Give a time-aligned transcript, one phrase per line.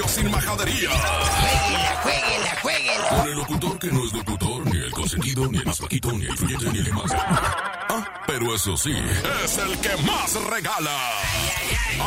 [0.00, 0.90] radio sin majadería.
[2.02, 3.08] Jueguela, jueguela.
[3.08, 6.26] Con el locutor que no es locutor, ni el consentido, ni el más flaquito, ni
[6.26, 7.12] el fluyente, ni el más.
[7.12, 8.94] Ah, pero eso sí,
[9.44, 10.96] es el que más regala.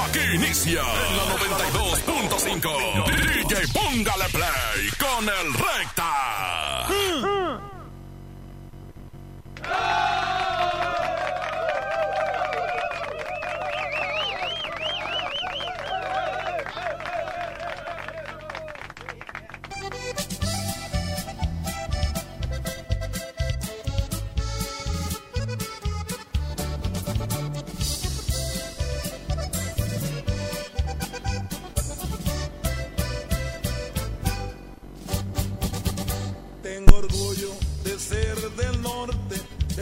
[0.05, 3.05] Aquí inicia en la 92.5.
[3.05, 6.88] DJ Póngale Play con el Recta.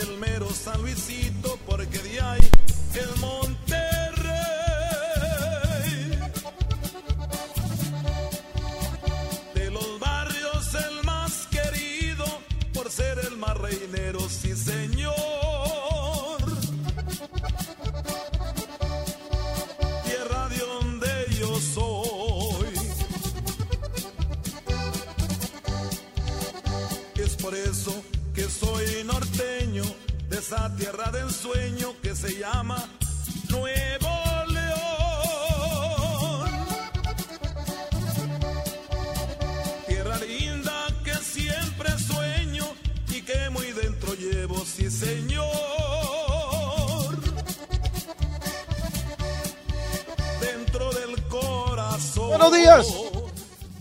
[0.05, 2.49] Del mero San Luisito, porque de ahí
[2.95, 3.50] el Monterrey.
[30.51, 32.83] Esa tierra del sueño que se llama
[33.47, 34.09] Nuevo
[34.47, 34.69] León.
[39.87, 42.65] Tierra linda que siempre sueño
[43.07, 45.47] y que muy dentro llevo, sí señor.
[50.41, 52.27] Dentro del corazón.
[52.27, 52.87] Buenos días.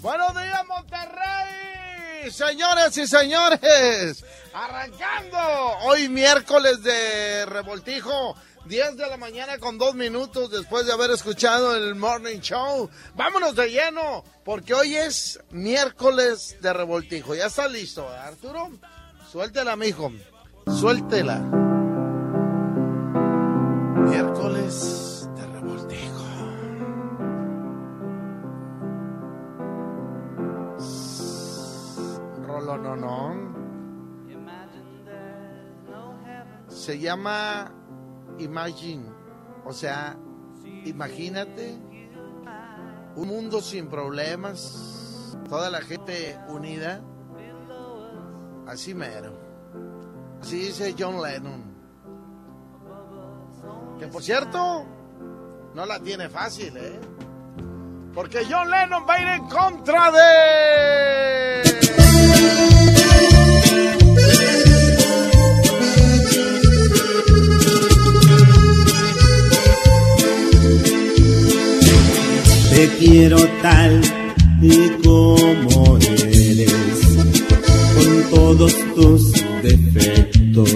[0.01, 2.31] Buenos días, Monterrey.
[2.31, 5.39] Señores y señores, arrancando
[5.85, 8.37] hoy miércoles de revoltijo.
[8.67, 12.91] 10 de la mañana con dos minutos después de haber escuchado el Morning Show.
[13.15, 17.35] Vámonos de lleno, porque hoy es miércoles de revoltijo.
[17.35, 18.71] ¿Ya está listo, ¿verdad, Arturo?
[19.33, 20.13] Suéltela, mijo.
[20.67, 21.39] Suéltela.
[23.97, 26.25] Miércoles de revoltijo.
[32.47, 33.50] Rolononón.
[36.81, 37.71] Se llama
[38.39, 39.05] Imagine.
[39.67, 40.17] O sea,
[40.87, 41.79] imagínate
[43.17, 47.03] un mundo sin problemas, toda la gente unida.
[48.67, 49.39] Así mero.
[50.41, 51.63] Así dice John Lennon.
[53.99, 54.87] Que por cierto,
[55.75, 56.99] no la tiene fácil, ¿eh?
[58.15, 62.00] Porque John Lennon va a ir en contra de...
[72.81, 74.01] Te quiero tal
[74.63, 76.73] y como eres,
[77.95, 79.33] con todos tus
[79.63, 80.71] defectos,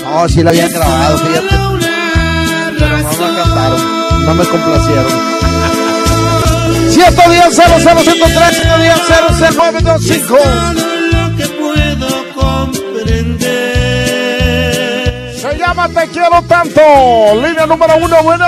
[0.03, 1.55] No, sí la habían grabado, fíjate.
[2.79, 3.81] Pero no la cantaron,
[4.25, 5.37] no me complacieron.
[6.89, 10.37] 110 00 103 110 00925
[15.93, 16.81] Te quiero tanto.
[17.35, 18.47] Línea número uno, bueno.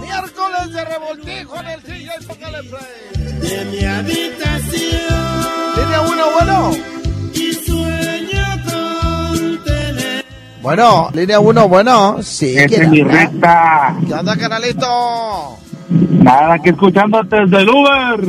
[0.00, 3.40] Miércoles de revoltijo en el DJ Play.
[3.40, 5.00] De mi habitación
[5.76, 6.70] Línea uno, bueno.
[7.32, 10.24] y sueño con tener.
[10.62, 12.22] Bueno, línea uno, bueno.
[12.22, 13.96] Sí, Esa ¿quién es mi recta.
[14.06, 15.58] ¿Qué onda, canalito?
[15.88, 18.20] Nada, aquí escuchándote desde el Uber.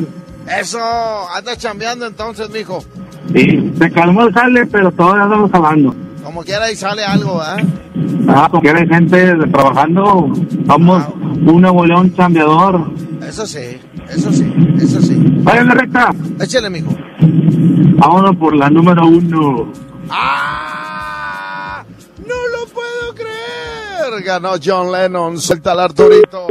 [0.60, 0.80] Eso,
[1.36, 2.84] anda chambeando entonces, mijo.
[3.34, 5.96] Sí, se calmó el jale, pero todavía estamos hablando.
[6.30, 7.58] Como quiera ahí sale algo, ¿ah?
[8.28, 10.32] Ah, porque hay gente trabajando.
[10.68, 12.92] Somos un Nuevo León chambeador.
[13.28, 15.16] Eso sí, eso sí, eso sí.
[15.42, 16.12] Váyanle recta.
[16.40, 16.96] Échale, mijo.
[17.98, 19.72] Vámonos por la número uno.
[20.12, 21.84] ¡Ah!
[22.20, 24.24] ¡No lo puedo creer!
[24.24, 25.40] Ganó John Lennon.
[25.40, 26.46] Suelta al Arturito.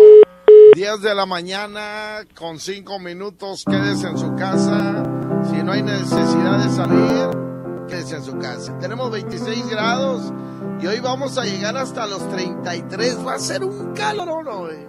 [0.74, 3.62] 10 de la mañana con 5 minutos.
[3.64, 5.04] Quédese en su casa.
[5.48, 7.48] Si no hay necesidad de salir,
[7.88, 8.78] quédese en su casa.
[8.78, 10.32] Tenemos 26 grados
[10.80, 13.26] y hoy vamos a llegar hasta los 33.
[13.26, 14.58] Va a ser un calor, ¿no?
[14.60, 14.86] güey?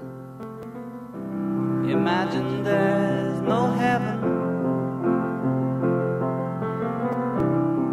[1.91, 4.19] Imagine there's no heaven.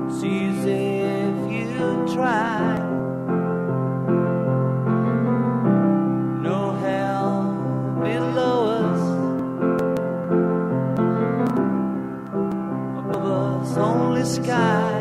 [0.09, 2.79] It's if you try.
[6.43, 7.53] No hell
[8.03, 9.03] below us.
[12.99, 14.96] Above us, only sky.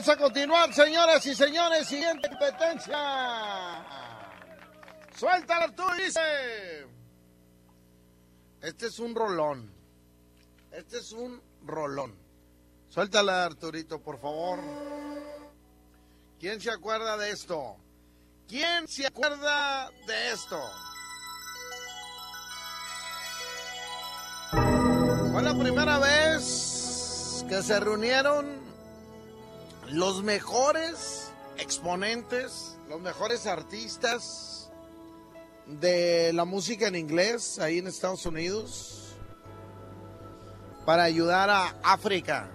[0.00, 1.86] Vamos a continuar, señoras y señores.
[1.86, 2.96] Siguiente competencia.
[5.14, 5.82] Suéltala tú.
[8.62, 9.70] Este es un rolón.
[10.72, 12.16] Este es un rolón.
[12.88, 14.58] Suéltala, Arturito, por favor.
[16.38, 17.76] ¿Quién se acuerda de esto?
[18.48, 20.62] ¿Quién se acuerda de esto?
[25.30, 28.59] Fue la primera vez que se reunieron
[29.92, 34.70] los mejores exponentes, los mejores artistas
[35.66, 39.16] de la música en inglés ahí en Estados Unidos
[40.84, 42.50] para ayudar a África.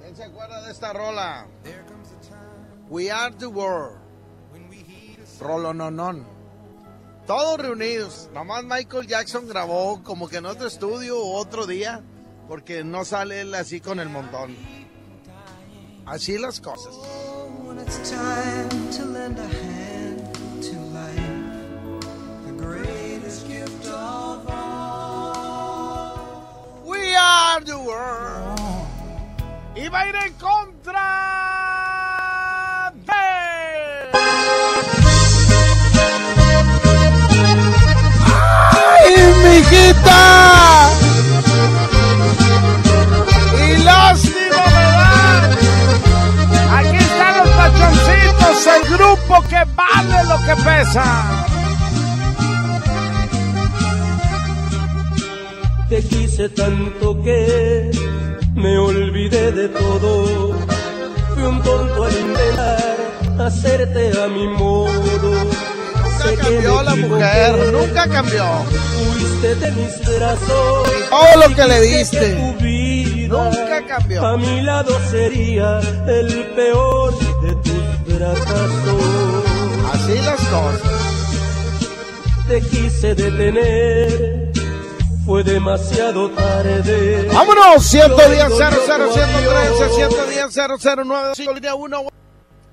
[0.00, 1.46] ¿Quién se acuerda de esta rola?
[2.88, 3.98] We are the world.
[5.40, 6.26] Rolononon.
[7.26, 8.30] Todos reunidos.
[8.32, 12.02] Nomás Michael Jackson grabó como que en otro estudio otro día,
[12.48, 14.54] porque no sale él así con el montón.
[16.06, 16.94] Así las cosas.
[17.64, 20.22] When it's time to lend a hand
[20.62, 22.00] to life,
[22.46, 26.14] the greatest gift of all.
[26.86, 28.86] We are the world.
[29.74, 31.02] Y va a ir en contra
[33.04, 33.12] de...
[38.70, 40.55] ¡Ay, mijita!
[48.56, 51.46] Pachoncitos, el grupo que vale lo que pesa.
[55.88, 57.90] Te quise tanto que
[58.54, 60.54] me olvidé de todo.
[61.34, 62.96] Fui un tonto al intentar
[63.38, 65.30] hacerte a mi modo.
[66.26, 68.44] Nunca cambió la mujer, nunca cambió.
[68.96, 70.88] Fuiste de mis brazos.
[71.10, 72.34] Todo lo que le diste.
[72.34, 74.26] tu vida Nunca cambió.
[74.26, 77.85] A mi lado sería el peor de tus
[79.92, 81.12] Así las cosas.
[82.48, 84.52] Te quise detener,
[85.26, 87.28] fue demasiado tarde.
[87.32, 89.16] Vámonos, 110 Lo 00 dolió
[89.88, 90.82] tu 113 adiós.
[90.82, 92.02] 110 009 5 línea 1.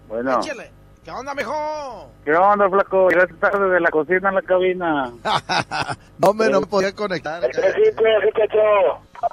[0.08, 0.72] Bueno, Échale.
[1.04, 2.10] ¿Qué onda, mijo?
[2.24, 3.10] ¿qué onda, flaco?
[3.10, 5.12] Llegaste tarde de la cocina a la cabina.
[6.20, 7.42] No me, no podía conectar.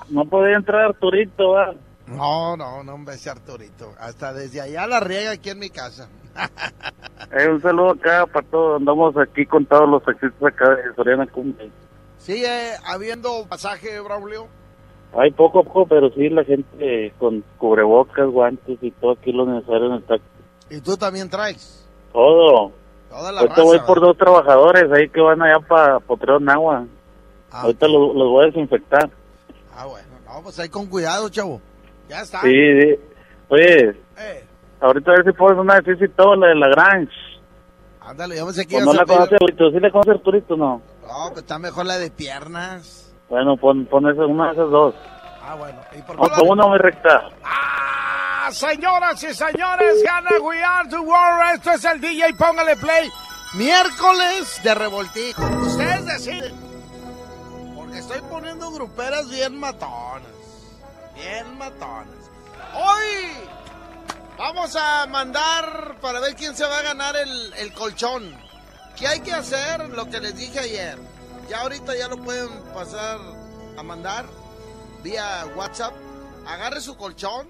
[0.08, 1.72] No podía entrar Arturito, ¿va?
[2.10, 3.92] No, no, no, hombre, ese Arturito.
[3.98, 6.08] Hasta desde allá la riega aquí en mi casa.
[7.32, 8.80] Eh, un saludo acá para todos.
[8.80, 11.70] Andamos aquí con todos los taxistas acá de Soriana Cumbre.
[12.18, 14.48] Sigue habiendo pasaje, Braulio.
[15.16, 19.46] Hay poco a poco, pero sí la gente con cubrebocas, guantes y todo aquí lo
[19.46, 20.24] necesario en el taxi.
[20.70, 21.86] Y tú también traes.
[22.12, 22.72] Todo.
[23.10, 23.62] Toda la Ahorita raza.
[23.68, 24.06] voy por ¿verdad?
[24.08, 26.86] dos trabajadores ahí que van allá para Potrero Agua.
[27.52, 29.10] Ah, Ahorita los, los voy a desinfectar.
[29.76, 30.08] Ah, bueno.
[30.26, 31.60] No, pues ahí con cuidado, chavo.
[32.10, 32.40] Ya está.
[32.42, 32.96] Sí, sí.
[33.48, 34.44] Oye, Eh,
[34.80, 37.12] ahorita a ver si pones una de todo, la de la Grange.
[38.00, 39.70] ándale, yo pensé que Pues no la pedir- conoce Arturito.
[39.70, 40.82] ¿Sí la conoce Arturito no?
[41.06, 43.12] No, pues está mejor la de piernas.
[43.28, 44.94] Bueno, pon, pon esa, una de esas dos.
[45.42, 45.78] Ah, bueno.
[45.96, 47.28] ¿Y por qué una muy recta.
[47.44, 51.54] Ah, señoras y señores, gana We Are the World.
[51.54, 53.08] Esto es el DJ, póngale play.
[53.54, 55.42] Miércoles de revoltijo.
[55.62, 56.54] Ustedes deciden.
[57.76, 60.22] Porque estoy poniendo gruperas bien matonas.
[61.20, 62.30] Bien matonas.
[62.74, 63.32] Hoy
[64.38, 68.34] vamos a mandar para ver quién se va a ganar el, colchón.
[68.96, 69.90] ¿Qué hay que hacer?
[69.90, 70.98] Lo que les dije ayer.
[71.46, 73.18] Ya ahorita ya lo pueden pasar
[73.76, 74.24] a mandar
[75.02, 75.92] vía WhatsApp.
[76.46, 77.48] Agarre su colchón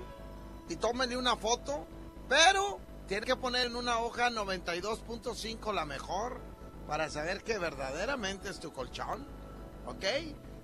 [0.69, 1.87] y tómenle una foto,
[2.29, 6.41] pero tiene que poner en una hoja 92.5 la mejor
[6.89, 9.25] para saber que verdaderamente es tu colchón,
[9.87, 10.05] ¿ok?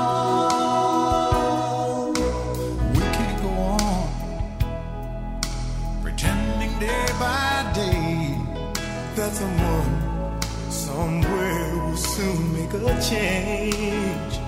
[12.73, 14.39] Make a change.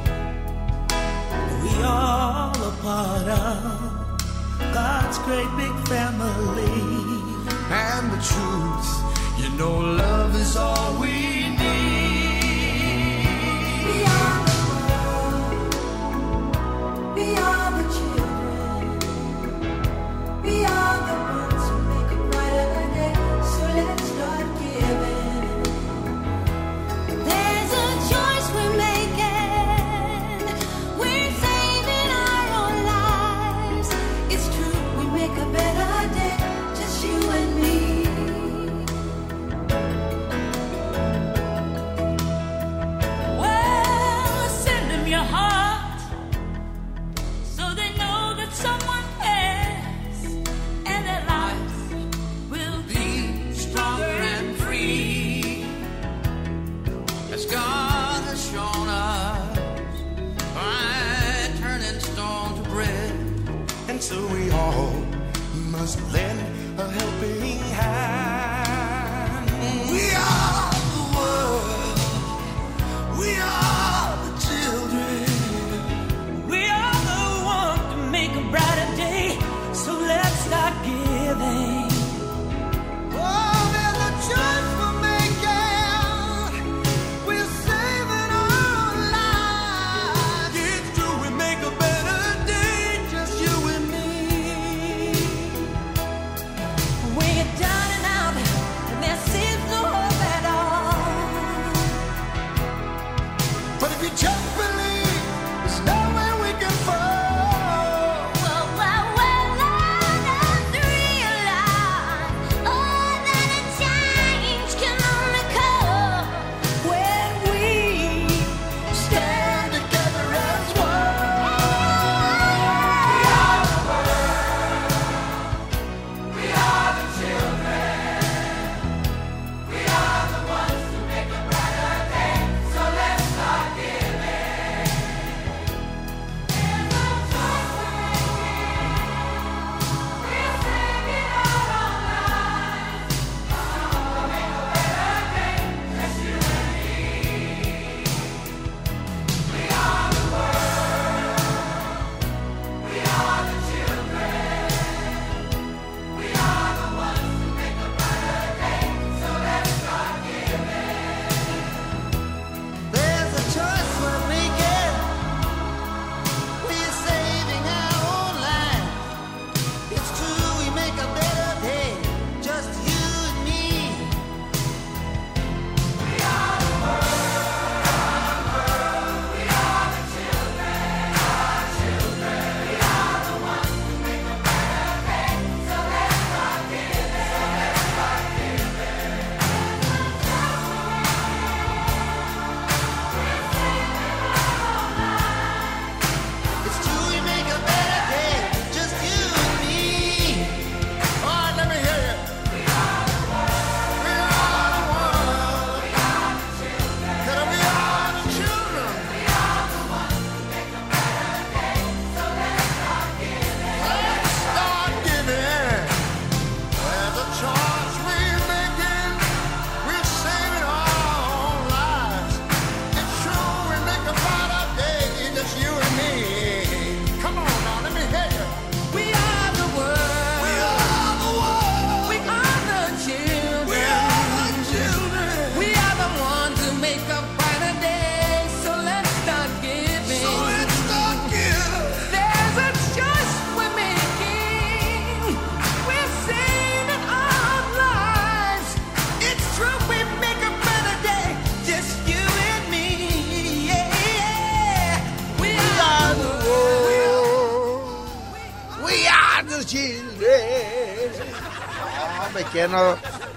[1.61, 7.03] We all a part of God's great big family.
[7.69, 8.89] And the truth,
[9.39, 11.32] you know, love is all we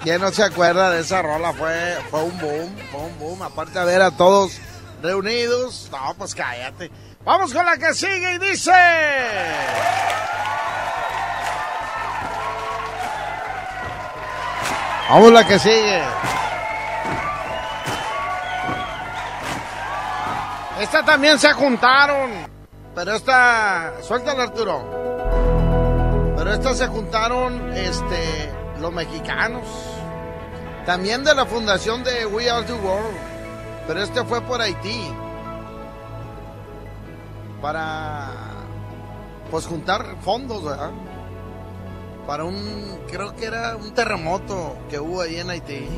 [0.02, 1.52] ¿quién no, se acuerda de esa rola?
[1.52, 3.42] Fue, fue un boom, fue un boom.
[3.42, 4.58] Aparte de ver a todos
[5.02, 6.90] reunidos, no, pues cállate.
[7.24, 8.72] Vamos con la que sigue y dice...
[15.08, 16.02] Vamos la que sigue.
[20.80, 22.30] Esta también se juntaron.
[22.94, 23.94] Pero esta.
[24.02, 26.34] Suéltala, Arturo.
[26.36, 28.50] Pero esta se juntaron este,
[28.86, 29.66] los mexicanos.
[30.84, 33.16] También de la fundación de We Are the World.
[33.86, 35.10] Pero este fue por Haití.
[37.60, 38.30] Para.
[39.50, 40.90] Pues juntar fondos, ¿verdad?
[42.26, 43.00] Para un.
[43.10, 45.88] Creo que era un terremoto que hubo ahí en Haití.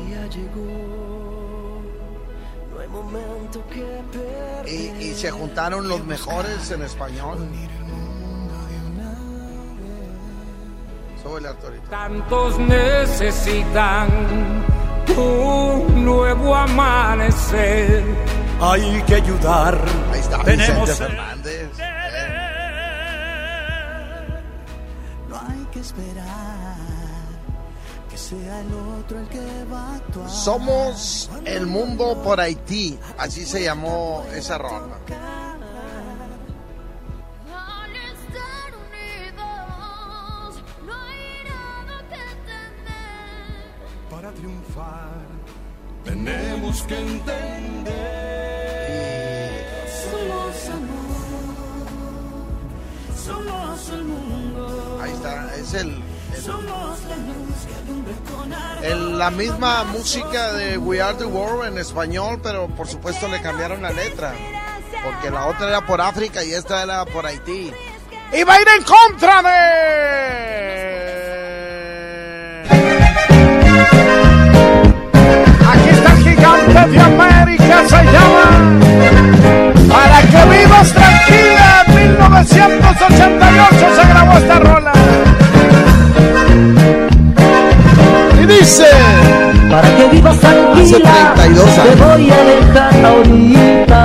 [4.65, 7.47] Y, y se juntaron los mejores en español.
[11.29, 11.89] Súbele, Arturito.
[11.89, 14.09] Tantos necesitan
[15.15, 18.03] un nuevo amanecer.
[18.59, 19.79] Hay que ayudar.
[20.11, 21.69] Ahí está Tenemos Vicente Fernández.
[25.29, 26.75] No hay que esperar
[28.09, 30.29] que sea el otro el que va a actuar.
[30.31, 32.97] Somos el mundo por Haití.
[33.19, 34.97] Así se llamó esa ronda.
[46.69, 47.89] Tenemos que entender.
[50.11, 51.05] Somos amor,
[53.25, 54.99] somos el mundo.
[55.01, 56.01] Ahí está, es el,
[58.83, 63.41] el- la misma música de We Are the World en español, pero por supuesto le
[63.41, 64.33] cambiaron la letra.
[65.03, 67.71] Porque la otra era por África y esta era por Haití.
[68.33, 70.88] Y va a ir en contra de.
[76.39, 78.45] Aquí está el gigante de América, se llama.
[79.89, 84.93] Para que vivas tranquila, en 1988 se grabó esta rola.
[88.41, 88.87] Y dice.
[89.69, 93.99] Para que vivas tranquila, Hace 32 te voy a dejar ahorita.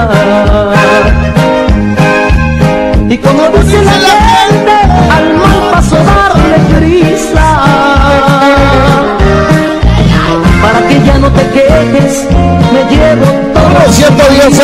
[3.09, 4.77] Y como dice la gente,
[5.11, 7.44] al mal paso darle prisa.
[10.95, 12.27] Que ya no te quejes,
[12.73, 13.93] me llevo todo.
[13.93, 14.61] 110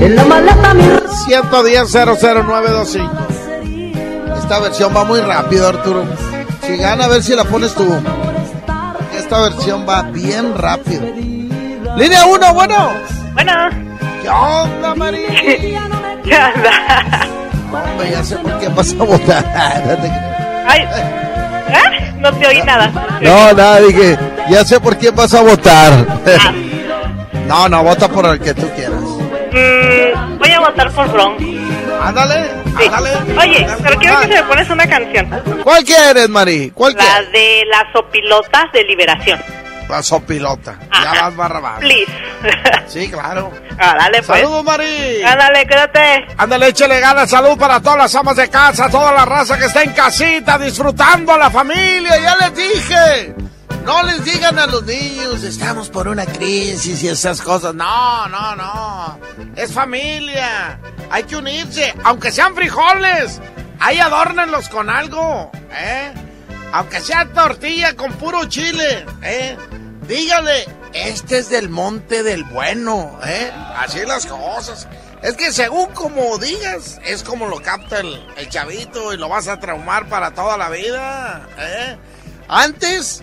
[0.00, 0.84] En la maleta mi
[1.26, 3.10] 110 00925.
[4.38, 6.04] Esta versión va muy rápido, Arturo.
[6.62, 7.86] Si gana, a ver si la pones tú.
[9.16, 11.02] Esta versión va bien rápido.
[11.96, 12.90] Línea 1, bueno.
[13.34, 13.52] Bueno.
[14.22, 15.28] ¿Qué onda, María?
[15.28, 15.78] ¿Qué
[16.34, 17.26] onda?
[17.70, 19.44] Hombre, ya sé por qué vas a votar.
[20.66, 20.88] Ay.
[22.20, 22.90] No te oí nada.
[23.20, 24.18] No, nada, dije,
[24.50, 25.92] ya sé por quién vas a votar.
[27.46, 29.00] No, no, vota por el que tú quieras.
[29.00, 31.42] Mm, voy a votar por Bronx.
[32.02, 33.10] Ándale, ándale.
[33.40, 35.30] Oye, pero quiero que se me pones una canción.
[35.64, 36.70] ¿Cuál quieres, Mari?
[36.74, 37.32] ¿Cuál La quieres?
[37.32, 39.40] de las sopilotas de liberación.
[39.88, 40.78] La sopilota.
[40.92, 41.80] Ya vas barrabás.
[41.80, 42.12] Please.
[42.88, 43.52] Sí, claro.
[43.78, 44.40] Ah, dale pues.
[44.40, 45.22] Saludos, Mari.
[45.22, 46.26] Ándale, quédate.
[46.38, 49.82] Ándale, échale ganas, salud para todas las amas de casa, toda la raza que está
[49.82, 53.34] en casita, disfrutando a la familia, ya les dije.
[53.84, 57.74] No les digan a los niños, estamos por una crisis y esas cosas.
[57.74, 59.18] No, no, no.
[59.54, 60.78] Es familia.
[61.10, 63.40] Hay que unirse, aunque sean frijoles.
[63.80, 66.12] Ahí adórnenlos con algo, ¿eh?
[66.72, 69.56] Aunque sea tortilla con puro chile, ¿eh?
[70.06, 73.50] Dígale, este es del monte del bueno, ¿eh?
[73.76, 74.86] Así las cosas.
[75.22, 79.48] Es que según como digas, es como lo capta el, el chavito y lo vas
[79.48, 81.96] a traumar para toda la vida, ¿eh?
[82.48, 83.22] Antes,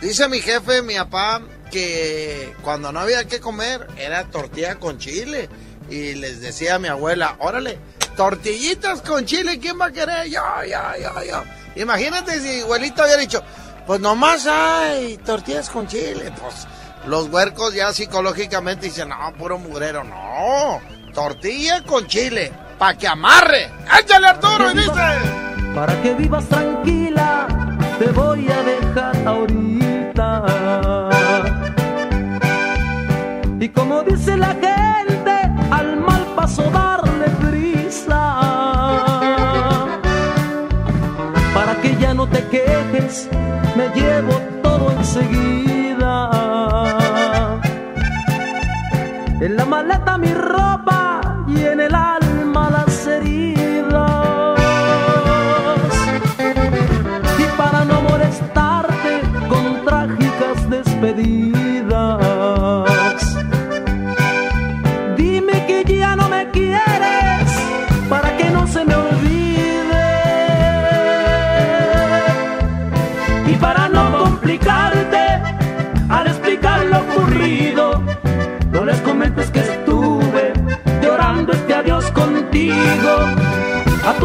[0.00, 5.48] dice mi jefe, mi papá, que cuando no había que comer era tortilla con chile.
[5.90, 7.78] Y les decía a mi abuela, órale,
[8.16, 10.28] tortillitas con chile, ¿quién va a querer?
[10.28, 11.44] Yo, yo, yo, yo.
[11.76, 13.42] Imagínate si abuelito había dicho,
[13.86, 16.32] pues nomás hay tortillas con chile.
[16.40, 16.66] Pues
[17.06, 20.04] los huercos ya psicológicamente dicen, no, puro mugrero.
[20.04, 20.80] No,
[21.12, 23.70] tortilla con chile, pa' que amarre.
[24.00, 24.70] ¡Échale Arturo!
[24.70, 25.44] Y dice...
[25.74, 27.48] Para que vivas tranquila,
[27.98, 30.44] te voy a dejar ahorita.
[33.58, 35.32] Y como dice la gente,
[35.72, 37.13] al mal paso darle
[43.76, 46.30] me llevo todo enseguida.
[49.40, 50.63] En la maleta mi ropa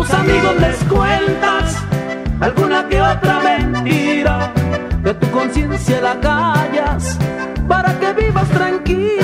[0.09, 1.75] tus amigos les cuentas
[2.39, 4.51] alguna que otra mentira,
[5.03, 7.17] de tu conciencia la callas
[7.67, 9.18] para que vivas tranquila.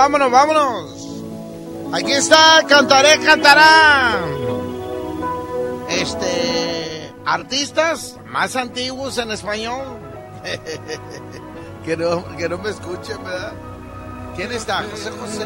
[0.00, 1.08] Vámonos, vámonos.
[1.92, 4.18] Aquí está, cantaré, cantará.
[5.90, 9.98] Este, artistas más antiguos en español.
[11.84, 13.52] que, no, que no me escuchen, ¿verdad?
[14.36, 14.84] ¿Quién está?
[14.90, 15.44] José José.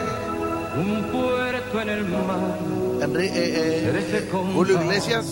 [0.76, 2.58] Un puerto en el mar.
[3.00, 5.24] Enri- eh, eh, Julio Iglesias.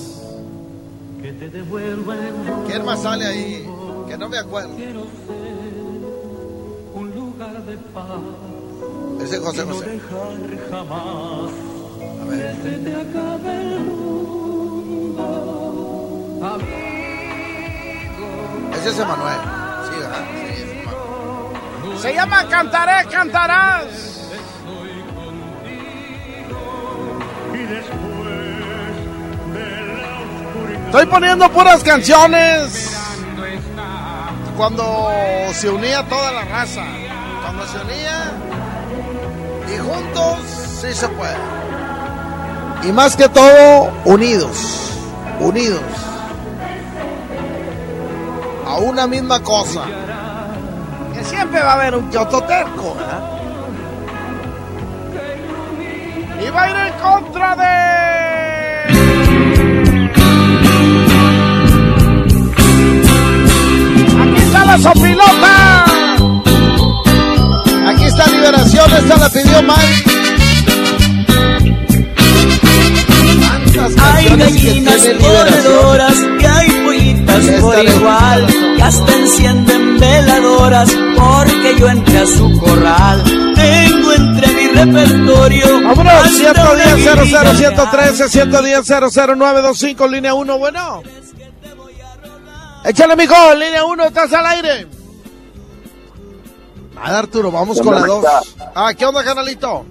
[1.22, 2.66] Que te devuelva el amor.
[2.66, 3.68] ¿Quién más sale ahí?
[4.08, 4.74] Que no me acuerdo.
[4.74, 5.72] Quiero ser
[6.94, 8.08] un lugar de paz.
[9.32, 9.86] Ese es José José.
[9.86, 11.52] dejar jamás
[12.20, 12.54] A ver.
[18.74, 19.40] Ese es Emanuel.
[19.88, 20.24] Sí, ¿verdad?
[20.34, 21.98] Sí, es Emanuel.
[21.98, 23.84] Se llama Cantaré, cantarás.
[30.84, 32.98] Estoy poniendo puras canciones.
[34.58, 35.08] Cuando
[35.54, 36.84] se unía toda la raza.
[40.92, 41.36] Sí se puede.
[42.84, 44.90] Y más que todo, unidos.
[45.40, 45.80] Unidos.
[48.66, 49.82] A una misma cosa.
[51.14, 53.22] Que siempre va a haber un yototerco, ¿verdad?
[56.44, 58.12] Y va a ir en contra de.
[64.64, 65.84] La sopilota.
[67.88, 70.11] Aquí está Liberación, esta la pidió Mike.
[74.00, 82.18] Hay gallinas ponedoras y hay pollitas por igual que hasta encienden veladoras porque yo entré
[82.18, 83.22] a su corral.
[83.54, 85.82] Tengo entre mi repertorio.
[85.82, 91.02] Vámonos, hasta una 110 00 guirilla 113 110 00925 línea 1, bueno.
[92.84, 94.86] Échale, mijo, línea 1, estás al aire.
[96.94, 98.22] Nada, Arturo, vamos ¿Qué con la onda, 2.
[98.22, 98.72] Maxa?
[98.74, 99.84] Ah, ¿qué onda, canalito?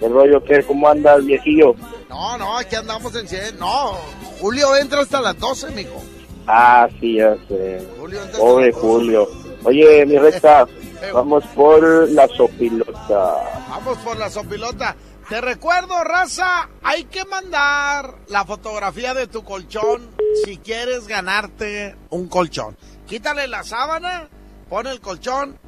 [0.00, 0.62] ¿Qué rollo qué?
[0.64, 1.74] ¿Cómo anda el viejillo?
[2.08, 3.58] No, no, aquí andamos en 100.
[3.58, 3.98] No,
[4.40, 6.02] Julio entra hasta las 12, mijo.
[6.46, 7.86] Ah, sí, ya sé.
[7.98, 9.28] Julio entra Pobre Julio.
[9.64, 10.66] Oye, mi recta,
[11.12, 13.64] vamos por la sopilota.
[13.68, 14.96] Vamos por la sopilota.
[15.28, 20.08] Te recuerdo, raza, hay que mandar la fotografía de tu colchón
[20.44, 22.78] si quieres ganarte un colchón.
[23.06, 24.26] Quítale la sábana,
[24.70, 25.58] pon el colchón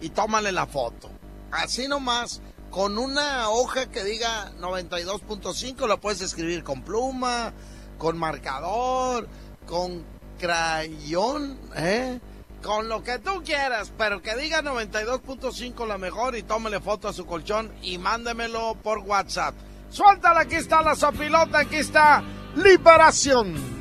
[0.00, 1.10] y tómale la foto.
[1.50, 7.52] Así nomás, con una hoja que diga 92.5, la puedes escribir con pluma,
[7.98, 9.28] con marcador,
[9.66, 10.04] con
[10.38, 12.20] crayón, ¿eh?
[12.62, 17.12] Con lo que tú quieras, pero que diga 92.5 la mejor y tómele foto a
[17.12, 19.54] su colchón y mándemelo por WhatsApp.
[19.90, 22.22] Suéltala, aquí está la sopilota, aquí está
[22.54, 23.79] Liberación.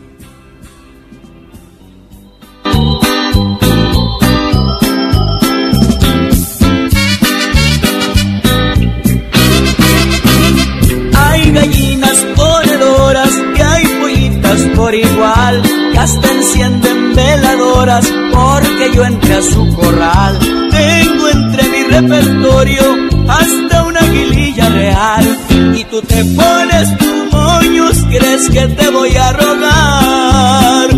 [11.52, 19.42] Gallinas ponedoras y hay pollitas por igual que hasta encienden veladoras porque yo entré a
[19.42, 20.38] su corral.
[20.72, 22.84] Tengo entre mi repertorio
[23.28, 25.38] hasta una aguililla real
[25.76, 30.90] y tú te pones tus moños, crees que te voy a rogar.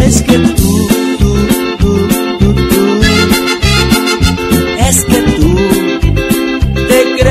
[0.00, 0.88] Es que tú,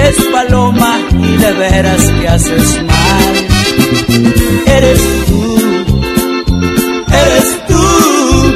[0.07, 3.33] te crees paloma y de veras que haces mal.
[4.65, 5.57] Eres tú,
[7.11, 8.55] eres tú,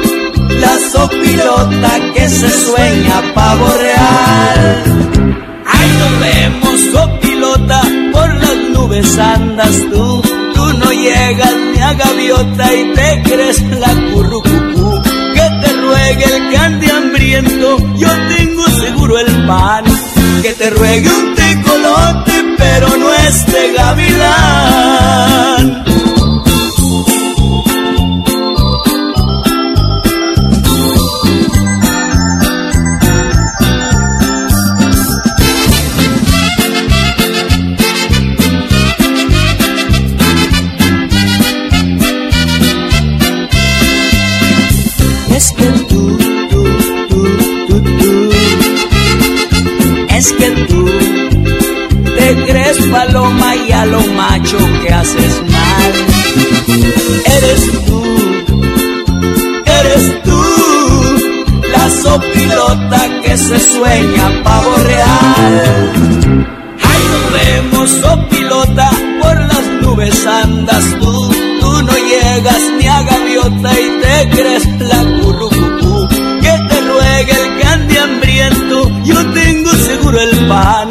[0.92, 4.84] sopilota que se sueña pavo real.
[5.66, 10.22] Ay, nos vemos, sopilota, por las nubes andas tú.
[10.54, 15.02] Tú no llegas ni a gaviota y te crees la currucucú.
[15.34, 20.11] Que te ruegue el ande hambriento, yo tengo seguro el pan.
[20.42, 25.84] Que te ruegue un tecolote, pero no este gavilán.
[50.22, 50.86] Es que tú
[52.16, 55.92] te crees paloma y a lo macho que haces mal.
[57.36, 58.02] Eres tú,
[59.78, 60.42] eres tú,
[61.74, 66.46] la sopilota que se sueña pavo real.
[66.90, 71.34] Ay, nos vemos, sopilota, por las nubes andas tú.
[71.60, 75.22] Tú no llegas ni a gaviota y te crees la.
[76.42, 78.81] Que te ruegue el ande hambriento,
[80.52, 80.88] pan.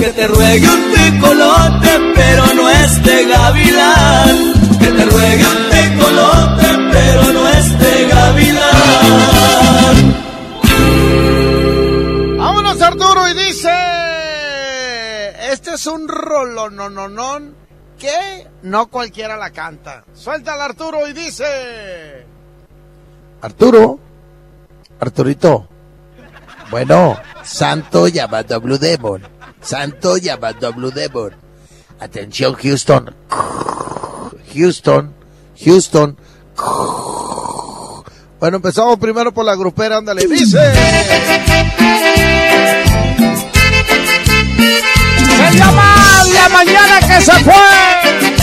[0.00, 4.36] Que te ruegue un tecolote, pero no este gavilán.
[4.80, 9.96] Que te ruegue un tecolote, pero no este gavilán.
[12.38, 13.74] Vámonos Arturo y dice,
[15.52, 17.54] este es un rolonononón
[17.98, 20.04] que no cualquiera la canta.
[20.14, 22.26] Suéltala Arturo y dice,
[23.40, 23.98] Arturo,
[25.00, 25.68] Arturito.
[26.74, 29.22] Bueno, Santo llamando a Blue Demon.
[29.60, 31.30] Santo llamando a Blue Demon.
[32.00, 33.14] Atención, Houston.
[34.52, 35.14] Houston,
[35.64, 36.18] Houston.
[38.40, 40.58] bueno, empezamos primero por la grupera, ándale, dice.
[45.36, 48.33] Se llama La Mañana que se fue.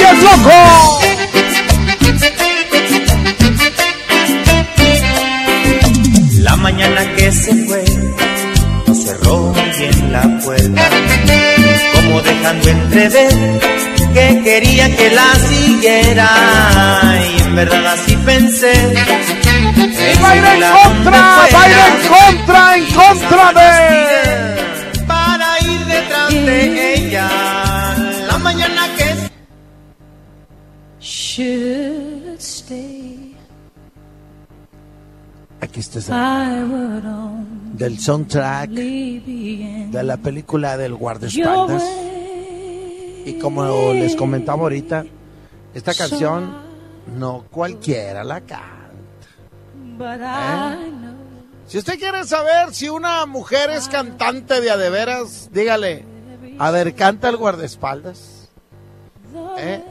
[0.00, 1.00] Locos.
[6.38, 7.84] La mañana que se fue,
[8.86, 10.88] no cerró bien la puerta,
[11.94, 13.60] como dejando entrever
[14.14, 16.28] que quería que la siguiera.
[17.36, 18.72] Y en verdad así pensé.
[19.76, 25.04] Y va a ir en contra, va a ir en contra, en contra de.
[25.06, 26.79] Para ir detrás de
[31.40, 33.34] Should stay.
[35.62, 41.82] Aquí está only del soundtrack de la película del guardaespaldas.
[43.24, 45.06] Y como les comentaba ahorita,
[45.72, 46.52] esta canción
[47.18, 48.68] no cualquiera la canta.
[49.96, 50.18] Know
[51.66, 56.04] Si usted quiere saber si una mujer es cantante de a de veras, dígale,
[56.58, 58.50] a ver, canta el guardaespaldas.
[59.56, 59.82] ¿Eh?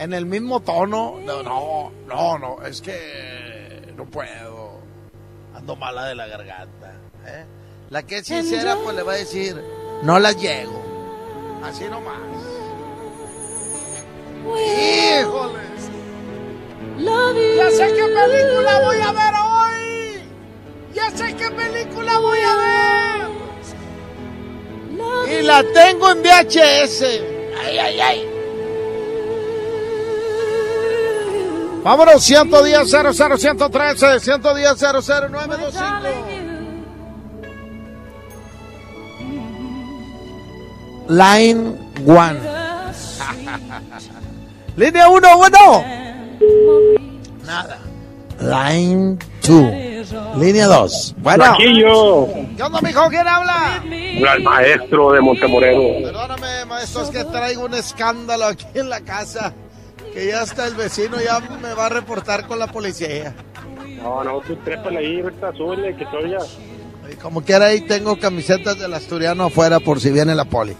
[0.00, 1.20] En el mismo tono.
[1.26, 4.80] No, no, no, no, es que no puedo.
[5.54, 6.94] Ando mala de la garganta.
[7.26, 7.44] ¿eh?
[7.90, 9.62] La que es sincera, pues le va a decir,
[10.02, 10.82] no la llego.
[11.62, 12.16] Así nomás.
[14.46, 15.90] ¡Híjoles!
[17.58, 20.22] Ya sé qué película voy a ver hoy.
[20.94, 23.28] Ya sé qué película voy a ver.
[25.38, 27.02] Y la tengo en VHS.
[27.62, 28.39] Ay, ay, ay.
[31.82, 36.50] Vámonos, 110 00 113 110 00 925.
[41.08, 42.40] Line One.
[44.76, 45.84] Línea 1, bueno.
[47.44, 47.78] Nada.
[48.40, 50.38] Line 2.
[50.38, 51.14] Línea 2.
[51.18, 51.44] Bueno.
[51.44, 52.26] Flaquillo.
[52.56, 53.08] ¿Qué onda, mijo?
[53.08, 53.76] ¿Quién habla?
[53.76, 56.06] Habla el maestro de Montemoreno.
[56.06, 59.52] Perdóname, maestro, es que traigo un escándalo aquí en la casa.
[60.12, 63.34] Que ya está el vecino, ya me va a reportar con la policía.
[64.02, 66.38] No, no, tú trépale ahí, ahorita súbele, que todavía.
[67.10, 70.76] Y como quiera, ahí tengo camisetas del asturiano afuera por si viene la poli.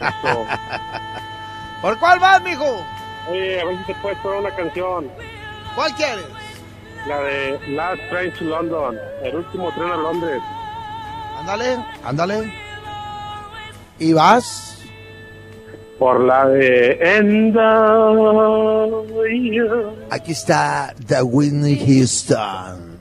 [1.82, 2.84] ¿Por cuál vas, mijo?
[3.30, 5.10] Oye, a ver si te puedes poner una canción.
[5.74, 6.24] ¿Cuál quieres?
[7.06, 10.42] La de Last Train to London, el último tren a Londres.
[11.38, 12.52] Ándale, ándale.
[13.98, 14.79] ¿Y vas?
[16.00, 16.98] por la de
[20.10, 22.98] Aquí está The Whitney Houston.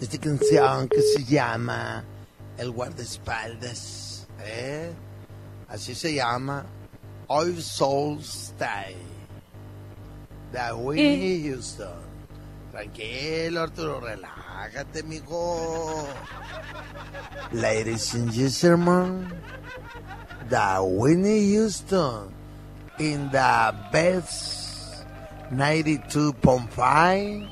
[0.00, 2.02] Esta canción que se llama
[2.56, 4.26] El guardaespaldas.
[4.42, 4.90] ¿eh?
[5.68, 6.64] Así se llama
[7.58, 8.96] Soul Style.
[10.52, 11.50] The Whitney.
[11.50, 12.00] Houston.
[12.72, 16.06] Tranquilo, Arturo, relájate, mijo.
[17.52, 19.28] Ladies and gentlemen,
[20.48, 22.32] the Whitney Houston
[22.98, 25.04] in the best
[25.52, 27.48] 92.5,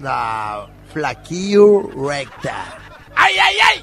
[0.00, 2.78] the Flaquillo Recta.
[3.16, 3.82] ¡Ay, ay, ay!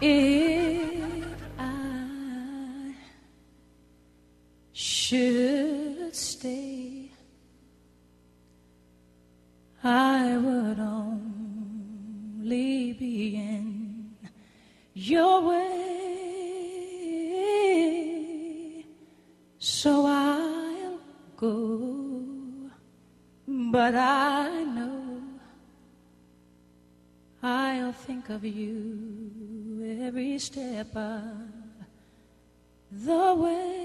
[0.00, 1.24] If
[1.58, 2.94] I
[4.72, 7.10] should stay,
[9.84, 12.52] I would only
[12.94, 14.16] be in
[14.94, 16.01] your way.
[28.32, 31.22] of you every step of
[32.90, 33.81] the way.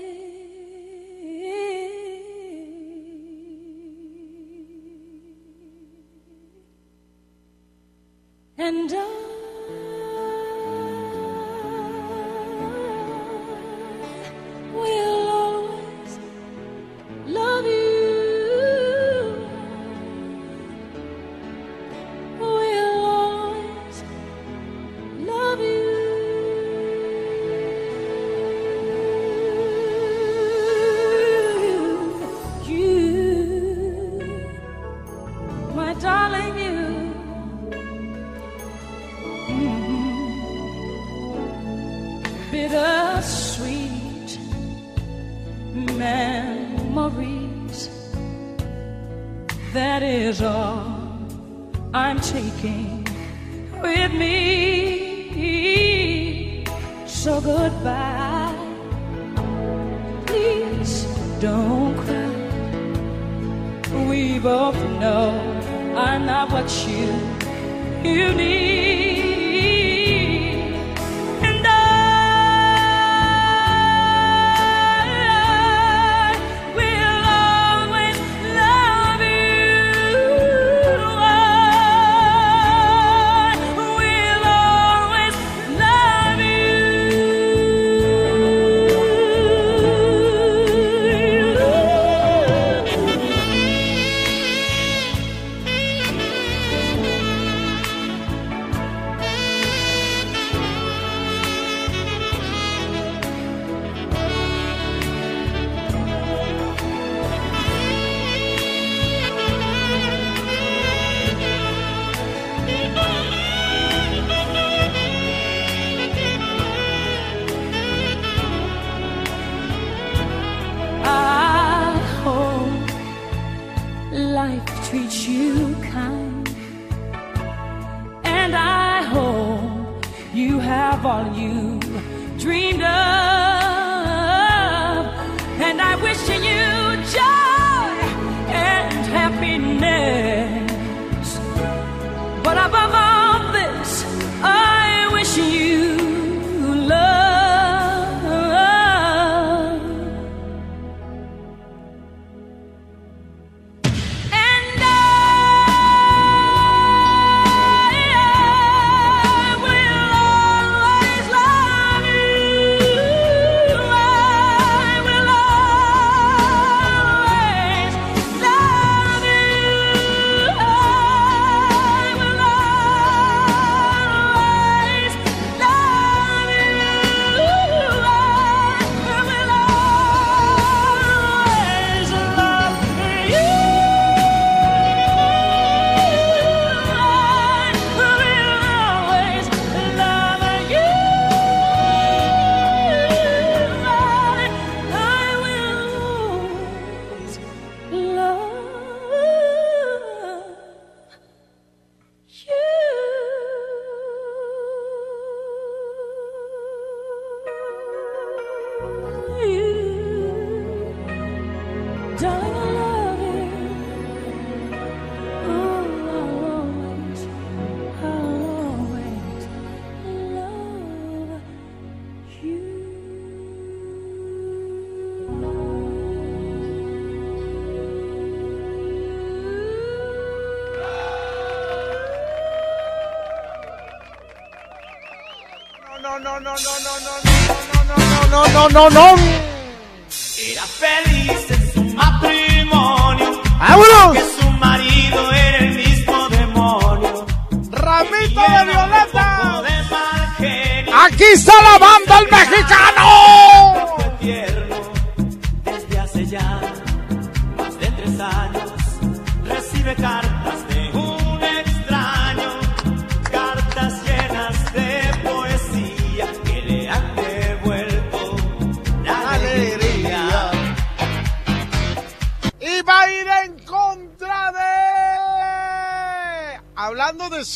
[238.70, 239.47] no, no, no.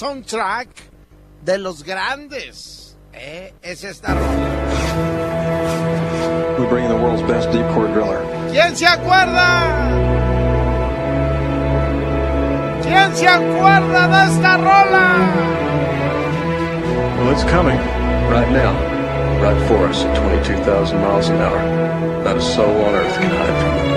[0.01, 0.67] Soundtrack,
[1.45, 2.97] de los grandes.
[3.13, 3.53] ¿eh?
[3.61, 4.49] Es esta rola.
[6.57, 8.25] We bring the world's best deep core driller.
[8.49, 9.61] ¿Quién se acuerda?
[12.81, 15.19] ¿Quién se acuerda de esta rola?
[17.19, 17.77] Well, it's coming
[18.27, 18.73] right now,
[19.39, 21.61] right for us at 22,000 miles an hour.
[22.23, 23.91] Not a soul on earth can hide from it.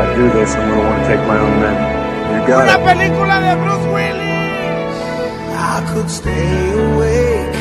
[0.00, 2.01] I do this, I'm going to want to take my own men.
[2.40, 2.84] Una it.
[2.84, 4.96] película de Bruce Willis.
[5.54, 7.58] I could stay awake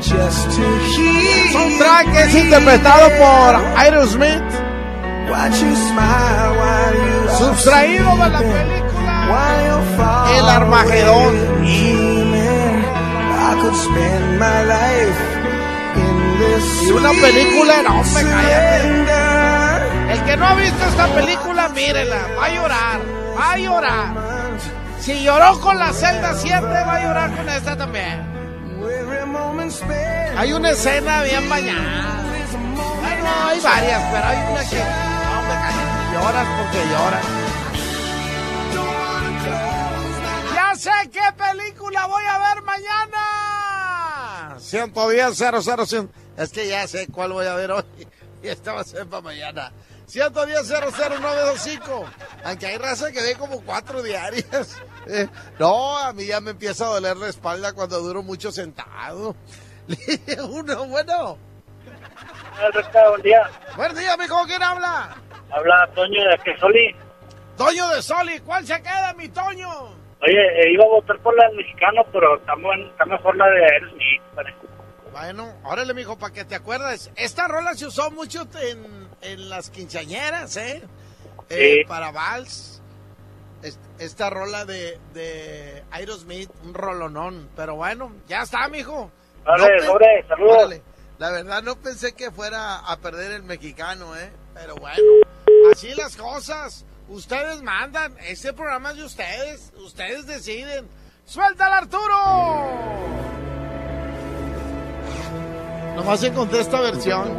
[0.00, 0.62] just to
[0.92, 4.42] hear El soundtrack es interpretado por Aerosmith.
[7.38, 8.86] Sustraído de la película
[10.36, 11.34] El Armagedón.
[13.48, 15.20] I could spend my life
[15.96, 18.82] in this Y una película, no, cállate.
[18.82, 20.10] surrender.
[20.10, 22.28] El que no ha visto esta película, mírela.
[22.38, 23.15] Va a llorar.
[23.36, 24.14] Va a llorar.
[25.00, 28.36] Si lloró con la celda 7, va a llorar con esta también.
[30.36, 32.22] Hay una escena bien bañada.
[33.00, 34.78] Bueno, hay varias, pero hay una que.
[34.78, 34.84] No,
[35.48, 36.12] cállate.
[36.12, 37.24] Lloras porque lloras.
[40.54, 44.56] Ya sé qué película voy a ver mañana.
[44.58, 46.08] 110 001.
[46.36, 47.84] Es que ya sé cuál voy a ver hoy.
[48.42, 49.72] Y esta va a ser para mañana.
[50.06, 52.04] 110 00925.
[52.46, 54.82] Aunque hay raza que ve como cuatro diarias.
[55.08, 55.28] Eh,
[55.60, 59.36] no, a mí ya me empieza a doler la espalda cuando duro mucho sentado.
[60.50, 61.38] Uno, bueno.
[63.10, 63.48] buen día.
[63.76, 64.44] Buen día, mijo.
[64.46, 65.16] ¿Quién habla?
[65.52, 66.96] Habla Toño de Quesoli.
[67.56, 68.40] Toño de Soli.
[68.40, 69.68] ¿Cuál se queda, mi Toño?
[70.22, 74.22] Oye, eh, iba a votar por la del mexicano, pero está, mejor la de Aerosmith.
[75.12, 77.12] Bueno, órale, mijo, para que te acuerdes.
[77.14, 80.82] Esta rola se usó mucho en, en las quinceañeras, ¿eh?
[81.50, 81.84] Eh.
[81.86, 82.80] Para Vals.
[83.62, 87.48] Es- Esta rola de, de Aerosmith, un rolonón.
[87.56, 89.10] Pero bueno, ya está, mijo.
[89.44, 90.74] Pe- sobre, saludos.
[91.18, 94.30] La verdad, no pensé que fuera a perder el mexicano, ¿eh?
[94.54, 95.02] Pero bueno,
[95.72, 96.84] así las cosas.
[97.08, 98.14] Ustedes mandan.
[98.20, 99.72] Este programa es de ustedes.
[99.78, 100.88] Ustedes deciden.
[101.24, 102.76] ¡Suéltala, Arturo!
[105.96, 107.34] Nomás encontré esta versión.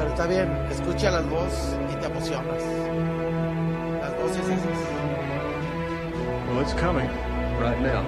[0.00, 2.62] Pero está bien, escucha las voces y te emocionas.
[4.00, 4.78] Las voces esas.
[6.48, 7.10] Well, it's coming
[7.60, 8.02] right now,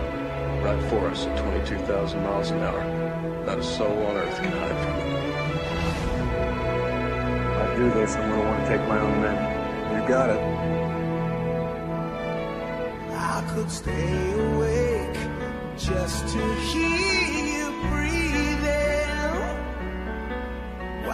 [0.65, 2.83] right for us at 22,000 miles an hour.
[3.45, 5.13] Not a soul on earth can hide from it.
[7.51, 9.37] If I do this, I'm going to want to take my own men.
[9.93, 10.41] You got it.
[13.13, 15.19] I could stay awake
[15.77, 17.02] just to hear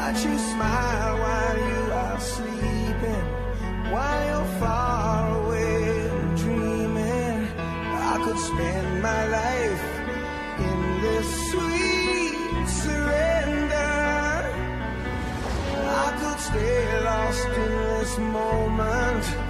[0.09, 3.25] Watch you smile while you are sleeping,
[3.93, 7.47] while you're far away dreaming.
[8.13, 9.85] I could spend my life
[10.69, 13.93] in this sweet surrender.
[15.77, 19.48] I could stay lost in this moment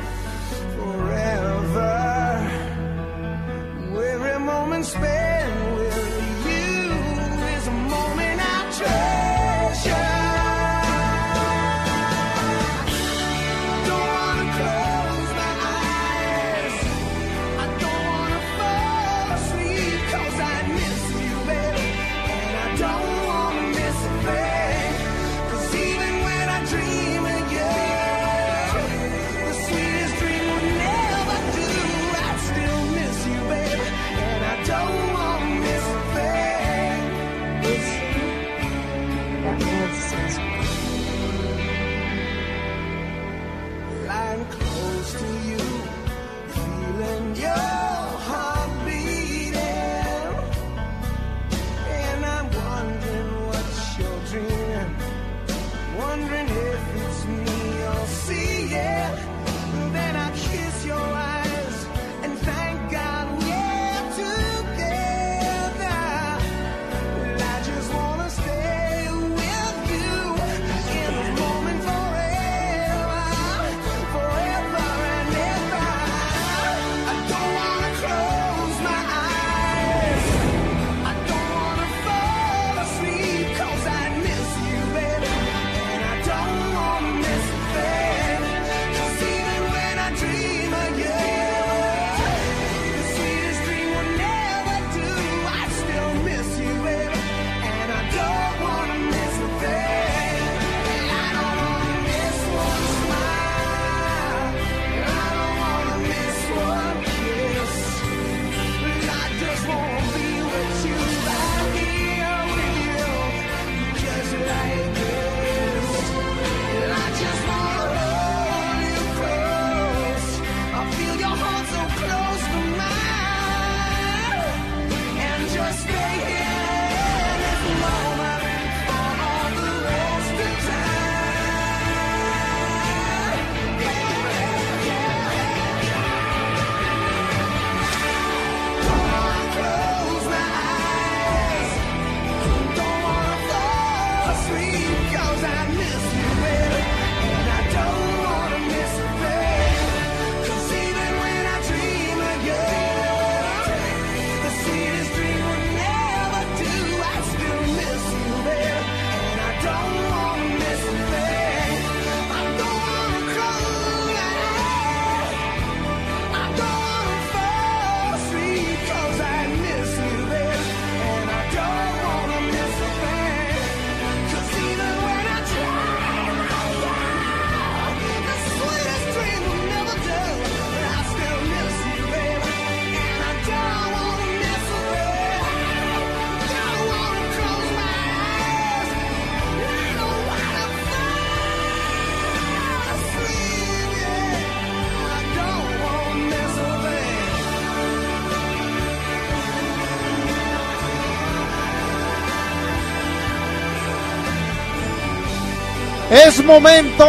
[206.27, 207.05] Es momento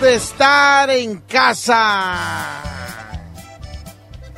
[0.00, 2.60] de estar en casa.